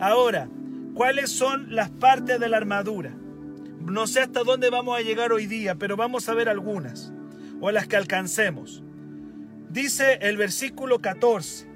Ahora, 0.00 0.48
¿cuáles 0.94 1.30
son 1.30 1.72
las 1.72 1.90
partes 1.90 2.40
de 2.40 2.48
la 2.48 2.56
armadura? 2.56 3.14
No 3.82 4.08
sé 4.08 4.18
hasta 4.18 4.42
dónde 4.42 4.68
vamos 4.68 4.98
a 4.98 5.02
llegar 5.02 5.32
hoy 5.32 5.46
día, 5.46 5.76
pero 5.76 5.96
vamos 5.96 6.28
a 6.28 6.34
ver 6.34 6.48
algunas, 6.48 7.12
o 7.60 7.70
las 7.70 7.86
que 7.86 7.94
alcancemos. 7.94 8.82
Dice 9.70 10.18
el 10.22 10.36
versículo 10.36 11.00
14. 11.00 11.68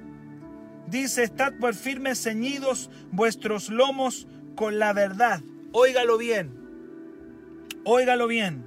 Dice, 0.87 1.23
estad 1.23 1.53
por 1.59 1.73
firmes 1.73 2.21
ceñidos 2.21 2.89
vuestros 3.11 3.69
lomos 3.69 4.27
con 4.55 4.79
la 4.79 4.91
verdad. 4.91 5.41
Óigalo 5.71 6.17
bien. 6.17 6.51
Óigalo 7.85 8.27
bien. 8.27 8.65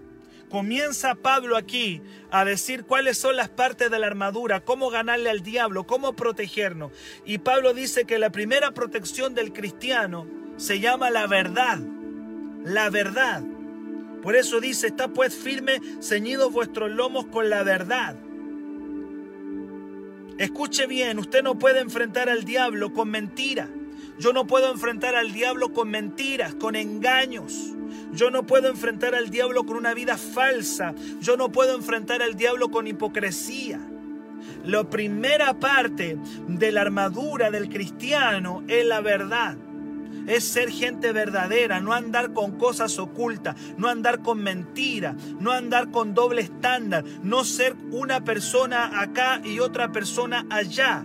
Comienza 0.50 1.14
Pablo 1.14 1.58
aquí 1.58 2.00
a 2.30 2.46
decir 2.46 2.84
cuáles 2.84 3.18
son 3.18 3.36
las 3.36 3.50
partes 3.50 3.90
de 3.90 3.98
la 3.98 4.06
armadura, 4.06 4.64
cómo 4.64 4.88
ganarle 4.88 5.28
al 5.28 5.42
diablo, 5.42 5.86
cómo 5.86 6.16
protegernos. 6.16 6.90
Y 7.26 7.36
Pablo 7.38 7.74
dice 7.74 8.06
que 8.06 8.18
la 8.18 8.30
primera 8.30 8.72
protección 8.72 9.34
del 9.34 9.52
cristiano 9.52 10.26
se 10.56 10.80
llama 10.80 11.10
la 11.10 11.26
verdad. 11.26 11.78
La 12.64 12.88
verdad. 12.88 13.42
Por 14.22 14.36
eso 14.36 14.58
dice, 14.60 14.86
está 14.86 15.08
pues 15.08 15.34
firme, 15.34 15.80
ceñidos 16.00 16.50
vuestros 16.50 16.90
lomos 16.90 17.26
con 17.26 17.50
la 17.50 17.62
verdad. 17.62 18.16
Escuche 20.38 20.86
bien, 20.86 21.18
usted 21.18 21.42
no 21.42 21.58
puede 21.58 21.80
enfrentar 21.80 22.28
al 22.28 22.44
diablo 22.44 22.92
con 22.92 23.10
mentira. 23.10 23.68
Yo 24.18 24.32
no 24.32 24.46
puedo 24.46 24.70
enfrentar 24.70 25.16
al 25.16 25.32
diablo 25.32 25.72
con 25.72 25.90
mentiras, 25.90 26.54
con 26.54 26.76
engaños. 26.76 27.74
Yo 28.12 28.30
no 28.30 28.46
puedo 28.46 28.68
enfrentar 28.68 29.14
al 29.14 29.30
diablo 29.30 29.64
con 29.64 29.76
una 29.76 29.94
vida 29.94 30.16
falsa. 30.16 30.94
Yo 31.20 31.36
no 31.36 31.50
puedo 31.50 31.74
enfrentar 31.74 32.22
al 32.22 32.36
diablo 32.36 32.70
con 32.70 32.86
hipocresía. 32.86 33.80
La 34.64 34.88
primera 34.88 35.58
parte 35.58 36.18
de 36.46 36.72
la 36.72 36.82
armadura 36.82 37.50
del 37.50 37.68
cristiano 37.68 38.62
es 38.68 38.86
la 38.86 39.00
verdad 39.00 39.56
es 40.28 40.44
ser 40.44 40.70
gente 40.70 41.12
verdadera, 41.12 41.80
no 41.80 41.92
andar 41.92 42.32
con 42.32 42.58
cosas 42.58 42.98
ocultas, 42.98 43.56
no 43.76 43.88
andar 43.88 44.20
con 44.20 44.42
mentiras, 44.42 45.16
no 45.40 45.50
andar 45.50 45.90
con 45.90 46.14
doble 46.14 46.42
estándar, 46.42 47.04
no 47.22 47.44
ser 47.44 47.74
una 47.90 48.22
persona 48.22 49.00
acá 49.00 49.40
y 49.42 49.58
otra 49.58 49.90
persona 49.90 50.46
allá. 50.50 51.04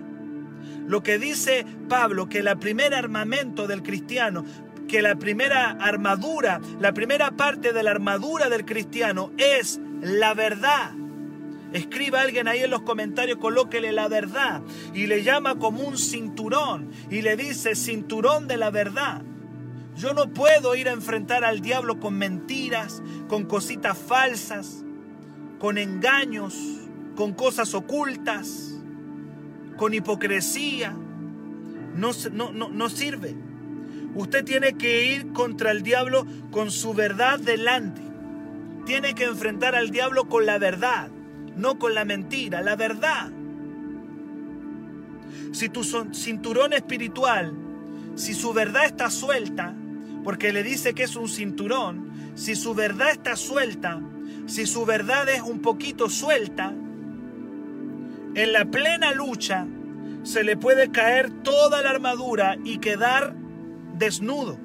Lo 0.85 1.01
que 1.01 1.17
dice 1.17 1.65
Pablo, 1.87 2.27
que 2.27 2.43
la 2.43 2.57
primera 2.57 2.97
armamento 2.97 3.67
del 3.67 3.81
cristiano, 3.81 4.43
que 4.87 5.01
la 5.01 5.15
primera 5.15 5.71
armadura, 5.71 6.59
la 6.79 6.93
primera 6.93 7.31
parte 7.31 7.71
de 7.71 7.83
la 7.83 7.91
armadura 7.91 8.49
del 8.49 8.65
cristiano 8.65 9.31
es 9.37 9.79
la 10.01 10.33
verdad. 10.33 10.91
Escriba 11.73 12.19
a 12.19 12.21
alguien 12.21 12.47
ahí 12.47 12.59
en 12.59 12.69
los 12.69 12.83
comentarios, 12.83 13.39
colóquele 13.39 13.91
la 13.91 14.07
verdad 14.07 14.61
y 14.93 15.07
le 15.07 15.23
llama 15.23 15.57
como 15.57 15.81
un 15.81 15.97
cinturón 15.97 16.91
y 17.09 17.23
le 17.23 17.35
dice 17.35 17.75
cinturón 17.75 18.47
de 18.47 18.57
la 18.57 18.69
verdad. 18.69 19.23
Yo 19.95 20.13
no 20.13 20.31
puedo 20.33 20.75
ir 20.75 20.87
a 20.87 20.91
enfrentar 20.91 21.43
al 21.43 21.61
diablo 21.61 21.99
con 21.99 22.15
mentiras, 22.15 23.01
con 23.27 23.45
cositas 23.45 23.97
falsas, 23.97 24.85
con 25.59 25.79
engaños, 25.79 26.55
con 27.15 27.33
cosas 27.33 27.73
ocultas, 27.73 28.79
con 29.75 29.95
hipocresía. 29.95 30.95
No, 31.95 32.11
no, 32.31 32.51
no, 32.51 32.69
no 32.69 32.89
sirve. 32.89 33.35
Usted 34.13 34.45
tiene 34.45 34.77
que 34.77 35.07
ir 35.07 35.33
contra 35.33 35.71
el 35.71 35.81
diablo 35.81 36.27
con 36.51 36.69
su 36.69 36.93
verdad 36.93 37.39
delante. 37.39 38.01
Tiene 38.85 39.15
que 39.15 39.23
enfrentar 39.23 39.75
al 39.75 39.89
diablo 39.89 40.25
con 40.25 40.45
la 40.45 40.59
verdad 40.59 41.09
no 41.55 41.79
con 41.79 41.93
la 41.93 42.05
mentira, 42.05 42.61
la 42.61 42.75
verdad. 42.75 43.31
Si 45.51 45.69
tu 45.69 45.83
cinturón 45.83 46.73
espiritual, 46.73 47.53
si 48.15 48.33
su 48.33 48.53
verdad 48.53 48.85
está 48.85 49.09
suelta, 49.09 49.75
porque 50.23 50.53
le 50.53 50.63
dice 50.63 50.93
que 50.93 51.03
es 51.03 51.15
un 51.15 51.27
cinturón, 51.27 52.11
si 52.35 52.55
su 52.55 52.73
verdad 52.73 53.11
está 53.11 53.35
suelta, 53.35 54.01
si 54.45 54.65
su 54.65 54.85
verdad 54.85 55.29
es 55.29 55.41
un 55.41 55.59
poquito 55.59 56.09
suelta, 56.09 56.73
en 58.35 58.53
la 58.53 58.65
plena 58.65 59.13
lucha 59.13 59.67
se 60.23 60.43
le 60.43 60.57
puede 60.57 60.91
caer 60.91 61.29
toda 61.43 61.81
la 61.81 61.91
armadura 61.91 62.57
y 62.63 62.79
quedar 62.79 63.35
desnudo. 63.97 64.57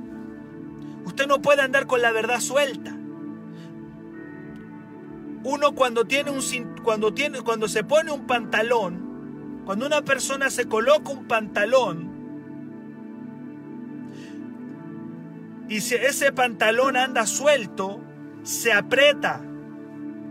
Usted 1.05 1.27
no 1.27 1.43
puede 1.43 1.63
andar 1.63 1.87
con 1.87 2.01
la 2.01 2.13
verdad 2.13 2.41
suelta. 2.41 2.98
Uno 5.45 5.75
cuando 5.75 6.05
tiene 6.05 6.31
un 6.31 6.41
cuando 6.83 7.15
tiene 7.15 7.41
cuando 7.43 7.69
se 7.69 7.85
pone 7.85 8.11
un 8.11 8.27
pantalón, 8.27 9.63
cuando 9.65 9.87
una 9.87 10.03
persona 10.03 10.51
se 10.51 10.67
coloca 10.67 11.11
un 11.11 11.27
pantalón 11.27 12.19
y 15.69 15.83
si 15.83 15.95
ese 15.95 16.33
pantalón 16.33 16.97
anda 16.97 17.27
suelto, 17.27 18.01
se 18.43 18.73
aprieta 18.73 19.43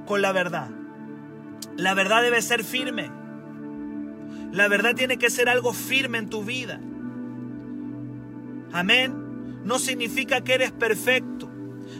con 0.07 0.21
la 0.21 0.31
verdad. 0.31 0.69
La 1.75 1.93
verdad 1.93 2.23
debe 2.23 2.41
ser 2.41 2.63
firme. 2.63 3.11
La 4.51 4.67
verdad 4.67 4.95
tiene 4.95 5.17
que 5.17 5.29
ser 5.29 5.47
algo 5.47 5.73
firme 5.73 6.17
en 6.17 6.29
tu 6.29 6.43
vida. 6.43 6.79
Amén. 8.73 9.61
No 9.63 9.77
significa 9.77 10.41
que 10.41 10.55
eres 10.55 10.71
perfecto. 10.71 11.47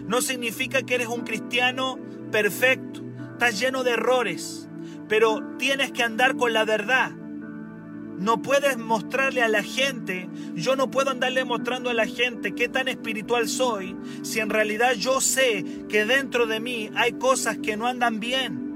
No 0.08 0.22
significa 0.22 0.82
que 0.82 0.96
eres 0.96 1.08
un 1.08 1.22
cristiano 1.22 2.00
perfecto, 2.32 3.02
estás 3.34 3.60
lleno 3.60 3.84
de 3.84 3.92
errores, 3.92 4.68
pero 5.08 5.56
tienes 5.58 5.92
que 5.92 6.04
andar 6.04 6.36
con 6.36 6.54
la 6.54 6.66
verdad. 6.66 7.12
No 7.12 8.42
puedes 8.42 8.78
mostrarle 8.78 9.44
a 9.44 9.48
la 9.48 9.62
gente, 9.62 10.28
yo 10.56 10.76
no 10.76 10.90
puedo 10.90 11.12
andarle 11.12 11.46
mostrando 11.46 11.92
a 11.92 11.94
la 11.94 12.08
gente 12.08 12.56
qué 12.56 12.68
tan 12.68 12.88
espiritual 12.88 13.48
soy, 13.48 13.96
si 14.24 14.40
en 14.40 14.50
realidad 14.50 14.94
yo 14.94 15.22
sé 15.22 15.64
que 15.88 16.06
dentro 16.06 16.48
de 16.48 16.60
mí 16.60 16.90
hay 16.96 17.14
cosas 17.14 17.60
que 17.60 17.78
no 17.78 17.86
andan 17.86 18.20
bien. 18.20 18.68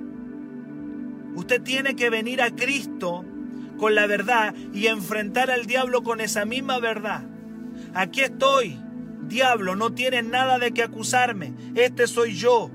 Usted 1.35 1.61
tiene 1.63 1.95
que 1.95 2.11
venir 2.11 2.41
a 2.41 2.51
Cristo 2.51 3.25
con 3.77 3.95
la 3.95 4.05
verdad 4.05 4.53
y 4.73 4.87
enfrentar 4.87 5.49
al 5.49 5.65
diablo 5.65 6.03
con 6.03 6.21
esa 6.21 6.45
misma 6.45 6.77
verdad. 6.77 7.23
Aquí 7.95 8.21
estoy, 8.21 8.77
diablo, 9.27 9.75
no 9.75 9.93
tienes 9.93 10.23
nada 10.23 10.59
de 10.59 10.71
que 10.71 10.83
acusarme, 10.83 11.53
este 11.73 12.05
soy 12.05 12.35
yo. 12.35 12.69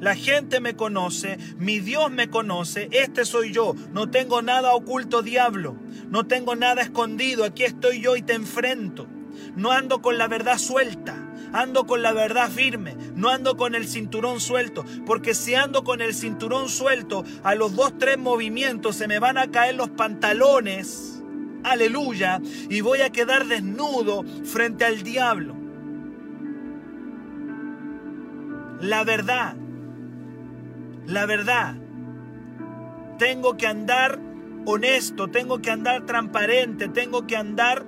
La 0.00 0.14
gente 0.14 0.60
me 0.60 0.76
conoce, 0.76 1.38
mi 1.58 1.78
Dios 1.78 2.10
me 2.10 2.30
conoce, 2.30 2.88
este 2.90 3.26
soy 3.26 3.52
yo. 3.52 3.74
No 3.92 4.10
tengo 4.10 4.40
nada 4.40 4.72
oculto, 4.72 5.20
diablo. 5.20 5.76
No 6.08 6.26
tengo 6.26 6.56
nada 6.56 6.80
escondido, 6.80 7.44
aquí 7.44 7.64
estoy 7.64 8.00
yo 8.00 8.16
y 8.16 8.22
te 8.22 8.32
enfrento. 8.32 9.06
No 9.56 9.72
ando 9.72 10.00
con 10.00 10.16
la 10.16 10.26
verdad 10.26 10.56
suelta, 10.56 11.14
ando 11.52 11.86
con 11.86 12.02
la 12.02 12.12
verdad 12.12 12.50
firme, 12.50 12.96
no 13.14 13.28
ando 13.28 13.56
con 13.56 13.74
el 13.74 13.86
cinturón 13.86 14.40
suelto, 14.40 14.84
porque 15.06 15.34
si 15.34 15.54
ando 15.54 15.84
con 15.84 16.00
el 16.00 16.14
cinturón 16.14 16.68
suelto, 16.68 17.24
a 17.42 17.54
los 17.54 17.76
dos, 17.76 17.98
tres 17.98 18.18
movimientos 18.18 18.96
se 18.96 19.06
me 19.06 19.18
van 19.18 19.36
a 19.36 19.50
caer 19.50 19.74
los 19.74 19.90
pantalones, 19.90 21.22
aleluya, 21.62 22.40
y 22.70 22.80
voy 22.80 23.02
a 23.02 23.10
quedar 23.10 23.46
desnudo 23.46 24.24
frente 24.44 24.84
al 24.84 25.02
diablo. 25.02 25.56
La 28.80 29.04
verdad 29.04 29.56
la 31.10 31.26
verdad. 31.26 31.74
Tengo 33.18 33.56
que 33.56 33.66
andar 33.66 34.18
honesto, 34.64 35.28
tengo 35.28 35.60
que 35.60 35.70
andar 35.70 36.06
transparente, 36.06 36.88
tengo 36.88 37.26
que 37.26 37.36
andar, 37.36 37.84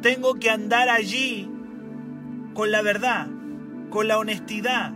tengo 0.00 0.34
que 0.34 0.50
andar 0.50 0.88
allí 0.88 1.48
con 2.54 2.70
la 2.70 2.82
verdad, 2.82 3.28
con 3.90 4.08
la 4.08 4.18
honestidad. 4.18 4.92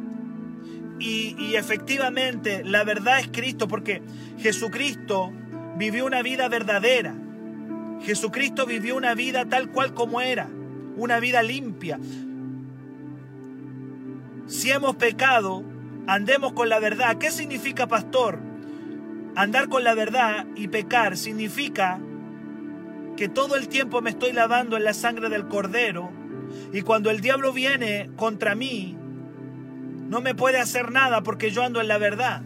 Y, 0.98 1.36
y 1.38 1.56
efectivamente 1.56 2.62
la 2.64 2.84
verdad 2.84 3.20
es 3.20 3.28
Cristo, 3.28 3.68
porque 3.68 4.02
Jesucristo 4.38 5.32
vivió 5.76 6.06
una 6.06 6.22
vida 6.22 6.48
verdadera. 6.48 7.14
Jesucristo 8.02 8.66
vivió 8.66 8.96
una 8.96 9.14
vida 9.14 9.44
tal 9.44 9.70
cual 9.70 9.92
como 9.94 10.20
era, 10.20 10.48
una 10.96 11.20
vida 11.20 11.42
limpia. 11.42 11.98
Si 14.46 14.70
hemos 14.70 14.96
pecado, 14.96 15.62
andemos 16.06 16.52
con 16.52 16.68
la 16.68 16.78
verdad. 16.78 17.18
¿Qué 17.18 17.30
significa, 17.30 17.86
pastor? 17.86 18.38
Andar 19.36 19.68
con 19.68 19.84
la 19.84 19.94
verdad 19.94 20.46
y 20.56 20.68
pecar 20.68 21.16
significa 21.16 22.00
que 23.16 23.28
todo 23.28 23.56
el 23.56 23.68
tiempo 23.68 24.00
me 24.00 24.10
estoy 24.10 24.32
lavando 24.32 24.76
en 24.76 24.84
la 24.84 24.94
sangre 24.94 25.28
del 25.28 25.46
cordero 25.46 26.10
y 26.72 26.82
cuando 26.82 27.10
el 27.10 27.20
diablo 27.20 27.52
viene 27.52 28.10
contra 28.16 28.54
mí, 28.54 28.96
no 30.08 30.20
me 30.20 30.34
puede 30.34 30.58
hacer 30.58 30.90
nada 30.90 31.22
porque 31.22 31.50
yo 31.50 31.62
ando 31.62 31.80
en 31.80 31.88
la 31.88 31.98
verdad. 31.98 32.42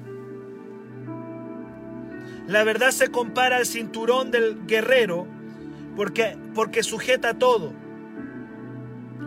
La 2.47 2.63
verdad 2.65 2.91
se 2.91 3.09
compara 3.09 3.57
al 3.57 3.67
cinturón 3.67 4.31
del 4.31 4.67
guerrero 4.67 5.27
porque, 5.97 6.37
porque 6.55 6.83
sujeta 6.83 7.35
todo. 7.35 7.73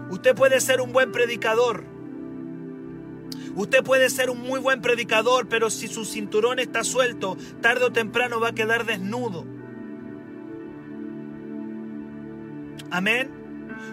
Usted 0.09 0.35
puede 0.35 0.61
ser 0.61 0.81
un 0.81 0.93
buen 0.93 1.11
predicador, 1.11 1.83
Usted 3.57 3.83
puede 3.83 4.11
ser 4.11 4.29
un 4.29 4.39
muy 4.39 4.59
buen 4.59 4.81
predicador, 4.81 5.47
pero 5.49 5.71
si 5.71 5.87
su 5.87 6.05
cinturón 6.05 6.59
está 6.59 6.83
suelto, 6.83 7.37
tarde 7.59 7.85
o 7.85 7.91
temprano 7.91 8.39
va 8.39 8.49
a 8.49 8.55
quedar 8.55 8.85
desnudo. 8.85 9.45
Amén. 12.91 13.31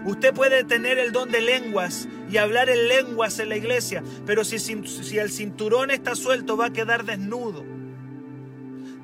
Usted 0.04 0.34
puede 0.34 0.64
tener 0.64 0.98
el 0.98 1.12
don 1.12 1.30
de 1.30 1.40
lenguas 1.40 2.08
y 2.30 2.36
hablar 2.36 2.68
en 2.68 2.88
lenguas 2.88 3.38
en 3.38 3.48
la 3.48 3.56
iglesia, 3.56 4.02
pero 4.26 4.44
si, 4.44 4.58
si, 4.58 5.18
el 5.18 5.30
cinturón 5.30 5.90
está 5.90 6.14
suelto 6.14 6.58
va 6.58 6.66
a 6.66 6.72
quedar 6.72 7.06
desnudo. 7.06 7.64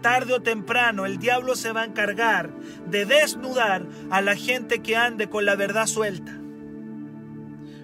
Tarde 0.03 0.35
o 0.35 0.43
temprano 0.43 1.07
el 1.07 1.19
diablo 1.19 1.57
se 1.57 1.73
va 1.73 1.83
a 1.83 1.87
encargar 1.87 2.51
de 2.87 3.07
desnudar 3.07 3.87
a 4.11 4.21
la 4.21 4.37
gente 4.37 4.83
que 4.83 4.97
ande 4.97 5.31
con 5.31 5.47
la 5.47 5.55
verdad 5.55 5.87
suelta. 5.87 6.39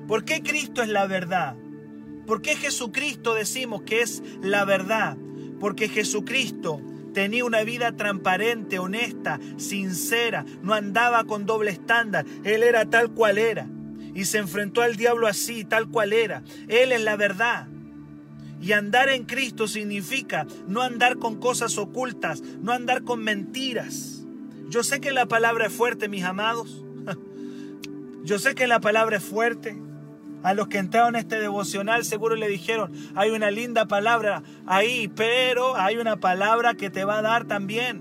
¿Por 0.07 0.27
qué 0.27 0.43
Cristo 0.43 0.83
es 0.83 0.89
la 0.89 1.07
verdad? 1.07 1.57
¿Por 2.27 2.43
qué 2.43 2.57
Jesucristo 2.57 3.35
decimos 3.35 3.83
que 3.83 4.03
es 4.03 4.23
la 4.43 4.65
verdad? 4.65 5.17
Porque 5.61 5.89
Jesucristo 5.89 6.81
tenía 7.15 7.45
una 7.45 7.63
vida 7.63 7.97
transparente, 7.97 8.79
honesta, 8.79 9.41
sincera, 9.57 10.45
no 10.63 10.75
andaba 10.75 11.25
con 11.25 11.47
doble 11.47 11.71
estándar, 11.71 12.27
Él 12.45 12.63
era 12.63 12.91
tal 12.91 13.11
cual 13.13 13.39
era. 13.39 13.69
Y 14.15 14.25
se 14.25 14.39
enfrentó 14.39 14.83
al 14.83 14.97
diablo 14.97 15.27
así, 15.27 15.65
tal 15.65 15.89
cual 15.89 16.13
era. 16.13 16.43
Él 16.69 16.93
es 16.93 17.03
la 17.03 17.17
verdad. 17.17 17.69
Y 18.61 18.73
andar 18.73 19.09
en 19.09 19.25
Cristo 19.25 19.69
significa 19.69 20.47
no 20.67 20.83
andar 20.83 21.19
con 21.19 21.37
cosas 21.37 21.79
ocultas, 21.79 22.43
no 22.61 22.73
andar 22.73 23.03
con 23.03 23.23
mentiras. 23.23 24.25
Yo 24.69 24.83
sé 24.83 25.01
que 25.01 25.13
la 25.13 25.27
palabra 25.27 25.67
es 25.67 25.73
fuerte, 25.73 26.09
mis 26.09 26.25
amados. 26.25 26.83
Yo 28.25 28.39
sé 28.39 28.55
que 28.55 28.67
la 28.67 28.81
palabra 28.81 29.19
es 29.19 29.23
fuerte. 29.23 29.86
A 30.47 30.55
los 30.55 30.69
que 30.69 30.79
entraron 30.79 31.17
en 31.17 31.23
este 31.23 31.41
devocional 31.41 32.05
seguro 32.05 32.37
le 32.37 32.47
dijeron, 32.47 32.93
hay 33.17 33.31
una 33.31 33.51
linda 33.51 33.87
palabra 33.87 34.45
ahí, 34.65 35.09
pero 35.09 35.75
hay 35.75 35.97
una 35.97 36.19
palabra 36.19 36.75
que 36.75 36.89
te 36.89 37.05
va 37.05 37.19
a 37.19 37.23
dar 37.23 37.49
también. 37.49 38.01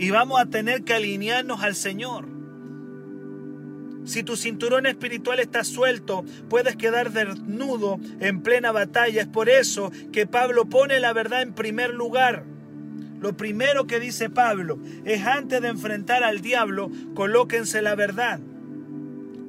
Y 0.00 0.10
vamos 0.10 0.40
a 0.40 0.46
tener 0.46 0.82
que 0.82 0.94
alinearnos 0.94 1.62
al 1.62 1.76
Señor. 1.76 2.26
Si 4.04 4.24
tu 4.24 4.36
cinturón 4.36 4.86
espiritual 4.86 5.38
está 5.38 5.62
suelto, 5.62 6.24
puedes 6.48 6.74
quedar 6.74 7.12
desnudo 7.12 8.00
en 8.18 8.42
plena 8.42 8.72
batalla. 8.72 9.22
Es 9.22 9.28
por 9.28 9.48
eso 9.48 9.92
que 10.10 10.26
Pablo 10.26 10.64
pone 10.64 10.98
la 10.98 11.12
verdad 11.12 11.42
en 11.42 11.54
primer 11.54 11.94
lugar. 11.94 12.46
Lo 13.20 13.36
primero 13.36 13.86
que 13.86 14.00
dice 14.00 14.28
Pablo 14.28 14.80
es 15.04 15.24
antes 15.24 15.62
de 15.62 15.68
enfrentar 15.68 16.24
al 16.24 16.40
diablo, 16.40 16.90
colóquense 17.14 17.80
la 17.80 17.94
verdad. 17.94 18.40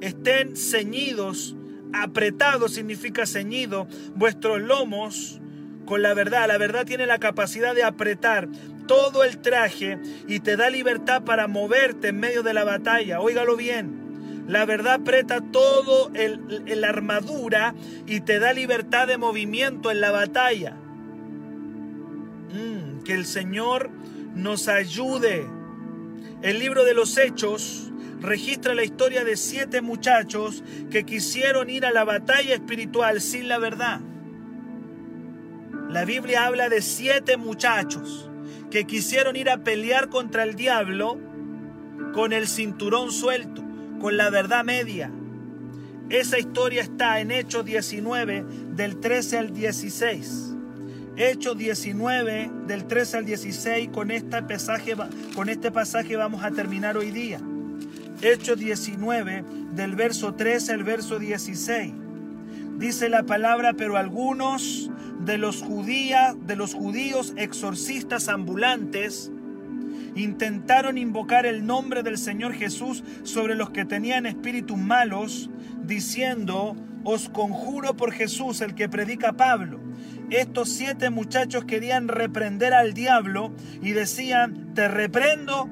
Estén 0.00 0.56
ceñidos 0.56 1.56
Apretado 1.92 2.68
significa 2.68 3.26
ceñido, 3.26 3.86
vuestros 4.14 4.60
lomos 4.60 5.40
con 5.86 6.02
la 6.02 6.14
verdad. 6.14 6.48
La 6.48 6.58
verdad 6.58 6.86
tiene 6.86 7.06
la 7.06 7.18
capacidad 7.18 7.74
de 7.74 7.82
apretar 7.82 8.48
todo 8.86 9.24
el 9.24 9.38
traje 9.38 9.98
y 10.26 10.40
te 10.40 10.56
da 10.56 10.70
libertad 10.70 11.22
para 11.22 11.46
moverte 11.46 12.08
en 12.08 12.20
medio 12.20 12.42
de 12.42 12.54
la 12.54 12.64
batalla. 12.64 13.20
Óigalo 13.20 13.56
bien. 13.56 14.44
La 14.48 14.64
verdad 14.64 14.94
aprieta 14.94 15.40
todo 15.52 16.10
el, 16.14 16.84
armadura 16.84 17.74
y 18.06 18.20
te 18.20 18.40
da 18.40 18.52
libertad 18.52 19.06
de 19.06 19.16
movimiento 19.16 19.92
en 19.92 20.00
la 20.00 20.10
batalla. 20.10 20.76
Mm, 22.52 23.04
que 23.04 23.14
el 23.14 23.26
Señor 23.26 23.90
nos 24.34 24.66
ayude. 24.66 25.46
El 26.42 26.58
libro 26.58 26.84
de 26.84 26.94
los 26.94 27.16
Hechos 27.16 27.89
registra 28.20 28.74
la 28.74 28.84
historia 28.84 29.24
de 29.24 29.36
siete 29.36 29.80
muchachos 29.80 30.62
que 30.90 31.04
quisieron 31.04 31.70
ir 31.70 31.86
a 31.86 31.90
la 31.90 32.04
batalla 32.04 32.54
espiritual 32.54 33.20
sin 33.20 33.48
la 33.48 33.58
verdad. 33.58 34.00
La 35.88 36.04
Biblia 36.04 36.44
habla 36.44 36.68
de 36.68 36.82
siete 36.82 37.36
muchachos 37.36 38.30
que 38.70 38.84
quisieron 38.84 39.36
ir 39.36 39.50
a 39.50 39.64
pelear 39.64 40.08
contra 40.08 40.44
el 40.44 40.54
diablo 40.54 41.18
con 42.12 42.32
el 42.32 42.46
cinturón 42.46 43.10
suelto, 43.10 43.62
con 44.00 44.16
la 44.16 44.30
verdad 44.30 44.64
media. 44.64 45.10
Esa 46.08 46.38
historia 46.38 46.82
está 46.82 47.20
en 47.20 47.30
Hechos 47.30 47.64
19 47.64 48.44
del 48.74 48.98
13 49.00 49.38
al 49.38 49.52
16. 49.52 50.54
Hechos 51.16 51.58
19 51.58 52.50
del 52.66 52.86
13 52.86 53.16
al 53.18 53.24
16, 53.24 53.90
con 53.90 54.10
este 54.10 54.42
pasaje, 54.42 54.94
con 55.34 55.48
este 55.48 55.70
pasaje 55.70 56.16
vamos 56.16 56.42
a 56.42 56.50
terminar 56.50 56.96
hoy 56.96 57.10
día. 57.10 57.40
Hechos 58.22 58.58
19 58.58 59.44
del 59.72 59.96
verso 59.96 60.34
13 60.34 60.74
al 60.74 60.84
verso 60.84 61.18
16. 61.18 61.92
Dice 62.76 63.08
la 63.08 63.22
palabra, 63.22 63.72
pero 63.72 63.96
algunos 63.96 64.90
de 65.24 65.38
los, 65.38 65.62
judías, 65.62 66.36
de 66.46 66.56
los 66.56 66.74
judíos 66.74 67.32
exorcistas 67.36 68.28
ambulantes 68.28 69.32
intentaron 70.16 70.98
invocar 70.98 71.46
el 71.46 71.64
nombre 71.64 72.02
del 72.02 72.18
Señor 72.18 72.52
Jesús 72.52 73.04
sobre 73.22 73.54
los 73.54 73.70
que 73.70 73.86
tenían 73.86 74.26
espíritus 74.26 74.76
malos, 74.76 75.48
diciendo, 75.82 76.76
os 77.04 77.30
conjuro 77.30 77.96
por 77.96 78.12
Jesús, 78.12 78.60
el 78.60 78.74
que 78.74 78.88
predica 78.88 79.32
Pablo. 79.32 79.80
Estos 80.28 80.68
siete 80.68 81.08
muchachos 81.08 81.64
querían 81.64 82.08
reprender 82.08 82.74
al 82.74 82.92
diablo 82.92 83.52
y 83.80 83.92
decían, 83.92 84.74
te 84.74 84.88
reprendo 84.88 85.70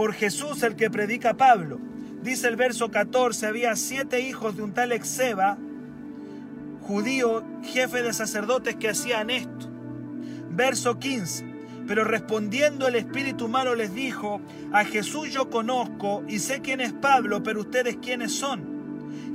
por 0.00 0.14
Jesús, 0.14 0.62
el 0.62 0.76
que 0.76 0.88
predica 0.88 1.34
Pablo. 1.34 1.78
Dice 2.22 2.48
el 2.48 2.56
verso 2.56 2.90
14, 2.90 3.46
había 3.46 3.76
siete 3.76 4.22
hijos 4.22 4.56
de 4.56 4.62
un 4.62 4.72
tal 4.72 4.92
Exeba, 4.92 5.58
judío, 6.80 7.44
jefe 7.62 8.02
de 8.02 8.14
sacerdotes 8.14 8.76
que 8.76 8.88
hacían 8.88 9.28
esto. 9.28 9.68
Verso 10.52 10.98
15. 10.98 11.44
Pero 11.86 12.04
respondiendo 12.04 12.88
el 12.88 12.96
espíritu 12.96 13.46
malo 13.46 13.74
les 13.74 13.92
dijo, 13.92 14.40
a 14.72 14.86
Jesús 14.86 15.34
yo 15.34 15.50
conozco 15.50 16.24
y 16.26 16.38
sé 16.38 16.62
quién 16.62 16.80
es 16.80 16.94
Pablo, 16.94 17.42
pero 17.42 17.60
ustedes 17.60 17.98
quiénes 18.00 18.32
son. 18.34 18.69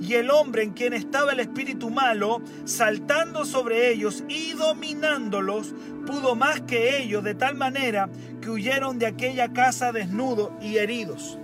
Y 0.02 0.14
el 0.14 0.30
hombre 0.30 0.64
en 0.64 0.72
quien 0.72 0.94
estaba 0.94 1.34
el 1.34 1.40
espíritu 1.40 1.90
malo, 1.90 2.42
saltando 2.66 3.46
sobre 3.46 3.92
ellos 3.92 4.24
y 4.28 4.54
dominándolos, 4.54 5.74
pudo 6.06 6.36
más 6.36 6.62
que 6.62 7.02
ellos, 7.02 7.24
de 7.24 7.36
tal 7.36 7.56
manera 7.56 8.10
que 8.42 8.50
huyeron 8.50 9.00
de 9.00 9.08
aquella 9.08 9.54
casa 9.54 9.92
desnudos 9.92 10.52
y 10.62 10.78
heridos. 10.78 11.40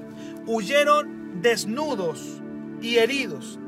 Huyeron 0.45 1.41
desnudos 1.41 2.41
y 2.81 2.97
heridos 2.97 3.59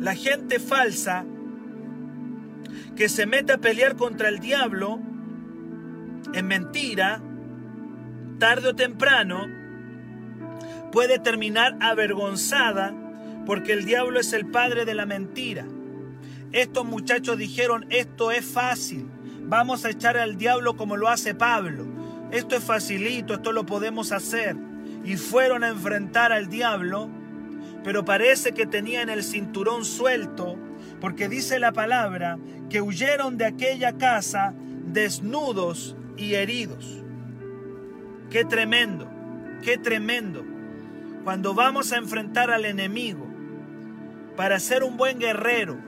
la 0.00 0.14
gente 0.14 0.58
falsa 0.58 1.26
que 2.96 3.08
se 3.08 3.26
mete 3.26 3.52
a 3.52 3.58
pelear 3.58 3.96
contra 3.96 4.28
el 4.28 4.40
diablo 4.40 4.98
en 6.32 6.46
mentira, 6.46 7.20
tarde 8.38 8.68
o 8.68 8.74
temprano, 8.74 9.46
puede 10.90 11.18
terminar 11.18 11.76
avergonzada 11.80 12.94
porque 13.50 13.72
el 13.72 13.84
diablo 13.84 14.20
es 14.20 14.32
el 14.32 14.46
padre 14.46 14.84
de 14.84 14.94
la 14.94 15.06
mentira. 15.06 15.66
Estos 16.52 16.84
muchachos 16.84 17.36
dijeron, 17.36 17.84
esto 17.90 18.30
es 18.30 18.44
fácil, 18.44 19.10
vamos 19.42 19.84
a 19.84 19.90
echar 19.90 20.16
al 20.16 20.36
diablo 20.36 20.76
como 20.76 20.96
lo 20.96 21.08
hace 21.08 21.34
Pablo. 21.34 21.84
Esto 22.30 22.54
es 22.54 22.62
facilito, 22.62 23.34
esto 23.34 23.50
lo 23.50 23.66
podemos 23.66 24.12
hacer. 24.12 24.54
Y 25.04 25.16
fueron 25.16 25.64
a 25.64 25.68
enfrentar 25.68 26.30
al 26.30 26.48
diablo 26.48 27.10
pero 27.82 28.04
parece 28.04 28.52
que 28.52 28.66
tenían 28.66 29.08
el 29.08 29.24
cinturón 29.24 29.84
suelto, 29.84 30.56
porque 31.00 31.28
dice 31.28 31.58
la 31.58 31.72
palabra 31.72 32.38
que 32.68 32.80
huyeron 32.80 33.36
de 33.36 33.46
aquella 33.46 33.98
casa 33.98 34.54
desnudos 34.86 35.96
y 36.16 36.34
heridos. 36.34 37.02
Qué 38.30 38.44
tremendo, 38.44 39.10
qué 39.64 39.76
tremendo. 39.76 40.44
Cuando 41.24 41.52
vamos 41.52 41.90
a 41.92 41.96
enfrentar 41.96 42.52
al 42.52 42.64
enemigo 42.64 43.29
para 44.36 44.60
ser 44.60 44.84
un 44.84 44.96
buen 44.96 45.18
guerrero, 45.18 45.78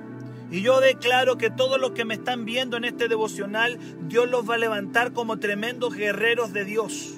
y 0.53 0.61
yo 0.61 0.81
declaro 0.81 1.39
que 1.39 1.49
todos 1.49 1.81
los 1.81 1.93
que 1.93 2.05
me 2.05 2.13
están 2.13 2.45
viendo 2.45 2.77
en 2.77 2.85
este 2.85 3.09
devocional, 3.09 3.79
Dios 4.07 4.29
los 4.29 4.49
va 4.49 4.57
a 4.57 4.59
levantar 4.59 5.15
como 5.15 5.39
tremendos 5.39 5.95
guerreros 5.95 6.53
de 6.53 6.67
Dios. 6.67 7.15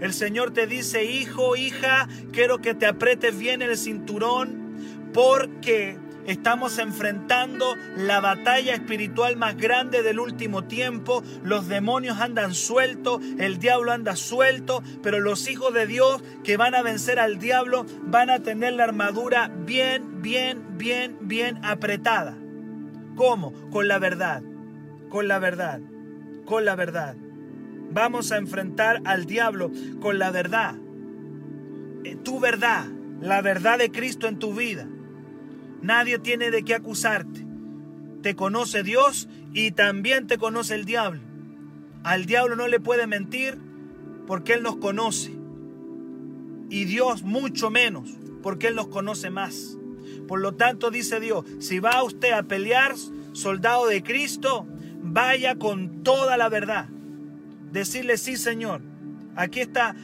El 0.00 0.12
Señor 0.12 0.52
te 0.52 0.68
dice, 0.68 1.04
hijo, 1.04 1.56
hija, 1.56 2.08
quiero 2.32 2.58
que 2.58 2.74
te 2.74 2.86
apretes 2.86 3.36
bien 3.36 3.62
el 3.62 3.76
cinturón 3.76 5.10
porque 5.12 5.98
Estamos 6.26 6.78
enfrentando 6.78 7.74
la 7.96 8.20
batalla 8.20 8.74
espiritual 8.74 9.36
más 9.36 9.56
grande 9.56 10.02
del 10.02 10.20
último 10.20 10.64
tiempo. 10.64 11.24
Los 11.42 11.66
demonios 11.66 12.20
andan 12.20 12.54
sueltos, 12.54 13.20
el 13.38 13.58
diablo 13.58 13.90
anda 13.90 14.14
suelto, 14.14 14.84
pero 15.02 15.18
los 15.18 15.48
hijos 15.48 15.74
de 15.74 15.86
Dios 15.88 16.22
que 16.44 16.56
van 16.56 16.76
a 16.76 16.82
vencer 16.82 17.18
al 17.18 17.38
diablo 17.38 17.86
van 18.02 18.30
a 18.30 18.38
tener 18.38 18.74
la 18.74 18.84
armadura 18.84 19.48
bien, 19.48 20.22
bien, 20.22 20.78
bien, 20.78 21.16
bien 21.22 21.58
apretada. 21.64 22.36
¿Cómo? 23.16 23.52
Con 23.70 23.88
la 23.88 23.98
verdad, 23.98 24.42
con 25.08 25.26
la 25.26 25.40
verdad, 25.40 25.80
con 26.44 26.64
la 26.64 26.76
verdad. 26.76 27.16
Vamos 27.90 28.30
a 28.30 28.38
enfrentar 28.38 29.02
al 29.04 29.26
diablo 29.26 29.72
con 30.00 30.20
la 30.20 30.30
verdad. 30.30 30.76
Eh, 32.04 32.16
tu 32.16 32.38
verdad, 32.38 32.86
la 33.20 33.42
verdad 33.42 33.78
de 33.78 33.90
Cristo 33.90 34.28
en 34.28 34.38
tu 34.38 34.54
vida. 34.54 34.86
Nadie 35.82 36.18
tiene 36.18 36.50
de 36.50 36.62
qué 36.62 36.74
acusarte. 36.74 37.44
Te 38.22 38.34
conoce 38.36 38.82
Dios 38.82 39.28
y 39.52 39.72
también 39.72 40.26
te 40.26 40.38
conoce 40.38 40.74
el 40.74 40.84
diablo. 40.84 41.20
Al 42.04 42.24
diablo 42.24 42.56
no 42.56 42.68
le 42.68 42.80
puede 42.80 43.06
mentir 43.06 43.58
porque 44.26 44.54
Él 44.54 44.62
nos 44.62 44.76
conoce. 44.76 45.32
Y 46.70 46.84
Dios 46.84 47.22
mucho 47.22 47.70
menos 47.70 48.08
porque 48.42 48.68
Él 48.68 48.76
nos 48.76 48.88
conoce 48.88 49.30
más. 49.30 49.76
Por 50.28 50.40
lo 50.40 50.54
tanto 50.54 50.90
dice 50.90 51.20
Dios, 51.20 51.44
si 51.58 51.80
va 51.80 52.02
usted 52.02 52.32
a 52.32 52.44
pelear, 52.44 52.94
soldado 53.32 53.86
de 53.86 54.02
Cristo, 54.02 54.66
vaya 55.02 55.56
con 55.56 56.02
toda 56.02 56.36
la 56.36 56.48
verdad 56.48 56.88
decirle, 57.72 58.18
sí 58.18 58.36
Señor, 58.36 58.82
aquí 59.34 59.60
está, 59.60 59.96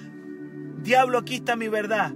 diablo, 0.82 1.18
aquí 1.18 1.36
está 1.36 1.54
mi 1.54 1.68
verdad. 1.68 2.12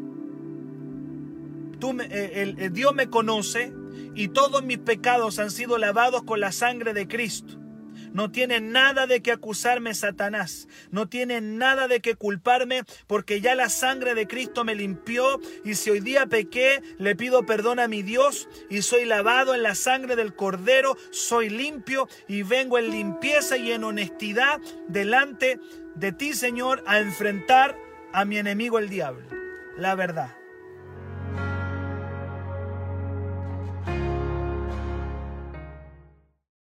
Eh, 1.91 2.55
el, 2.59 2.73
Dios 2.73 2.95
me 2.95 3.11
conoce 3.11 3.73
y 4.15 4.29
todos 4.29 4.63
mis 4.63 4.79
pecados 4.79 5.39
han 5.39 5.51
sido 5.51 5.79
lavados 5.79 6.23
con 6.23 6.41
la 6.41 6.53
sangre 6.53 6.95
de 6.95 7.09
Cristo. 7.09 7.59
No 8.13 8.31
tiene 8.31 8.61
nada 8.61 9.07
de 9.07 9.23
que 9.23 9.33
acusarme 9.33 9.95
Satanás. 9.95 10.69
No 10.91 11.09
tiene 11.09 11.41
nada 11.41 11.89
de 11.89 12.01
que 12.01 12.15
culparme 12.15 12.83
porque 13.07 13.41
ya 13.41 13.55
la 13.55 13.69
sangre 13.69 14.15
de 14.15 14.27
Cristo 14.27 14.65
me 14.65 14.75
limpió 14.75 15.41
y 15.65 15.75
si 15.75 15.91
hoy 15.91 16.01
día 16.01 16.27
pequé, 16.27 16.83
le 16.99 17.17
pido 17.17 17.47
perdón 17.47 17.81
a 17.81 17.89
mi 17.89 18.03
Dios 18.03 18.49
y 18.69 18.83
soy 18.83 19.07
lavado 19.07 19.55
en 19.55 19.63
la 19.63 19.75
sangre 19.75 20.15
del 20.15 20.35
Cordero, 20.35 20.97
soy 21.11 21.49
limpio 21.49 22.07
y 22.29 22.43
vengo 22.43 22.79
en 22.79 22.91
limpieza 22.91 23.57
y 23.57 23.73
en 23.73 23.83
honestidad 23.83 24.61
delante 24.89 25.59
de 25.95 26.13
ti, 26.13 26.35
Señor, 26.35 26.85
a 26.87 27.01
enfrentar 27.01 27.77
a 28.13 28.25
mi 28.25 28.37
enemigo 28.37 28.79
el 28.79 28.89
diablo. 28.89 29.27
La 29.79 29.95
verdad. 29.95 30.42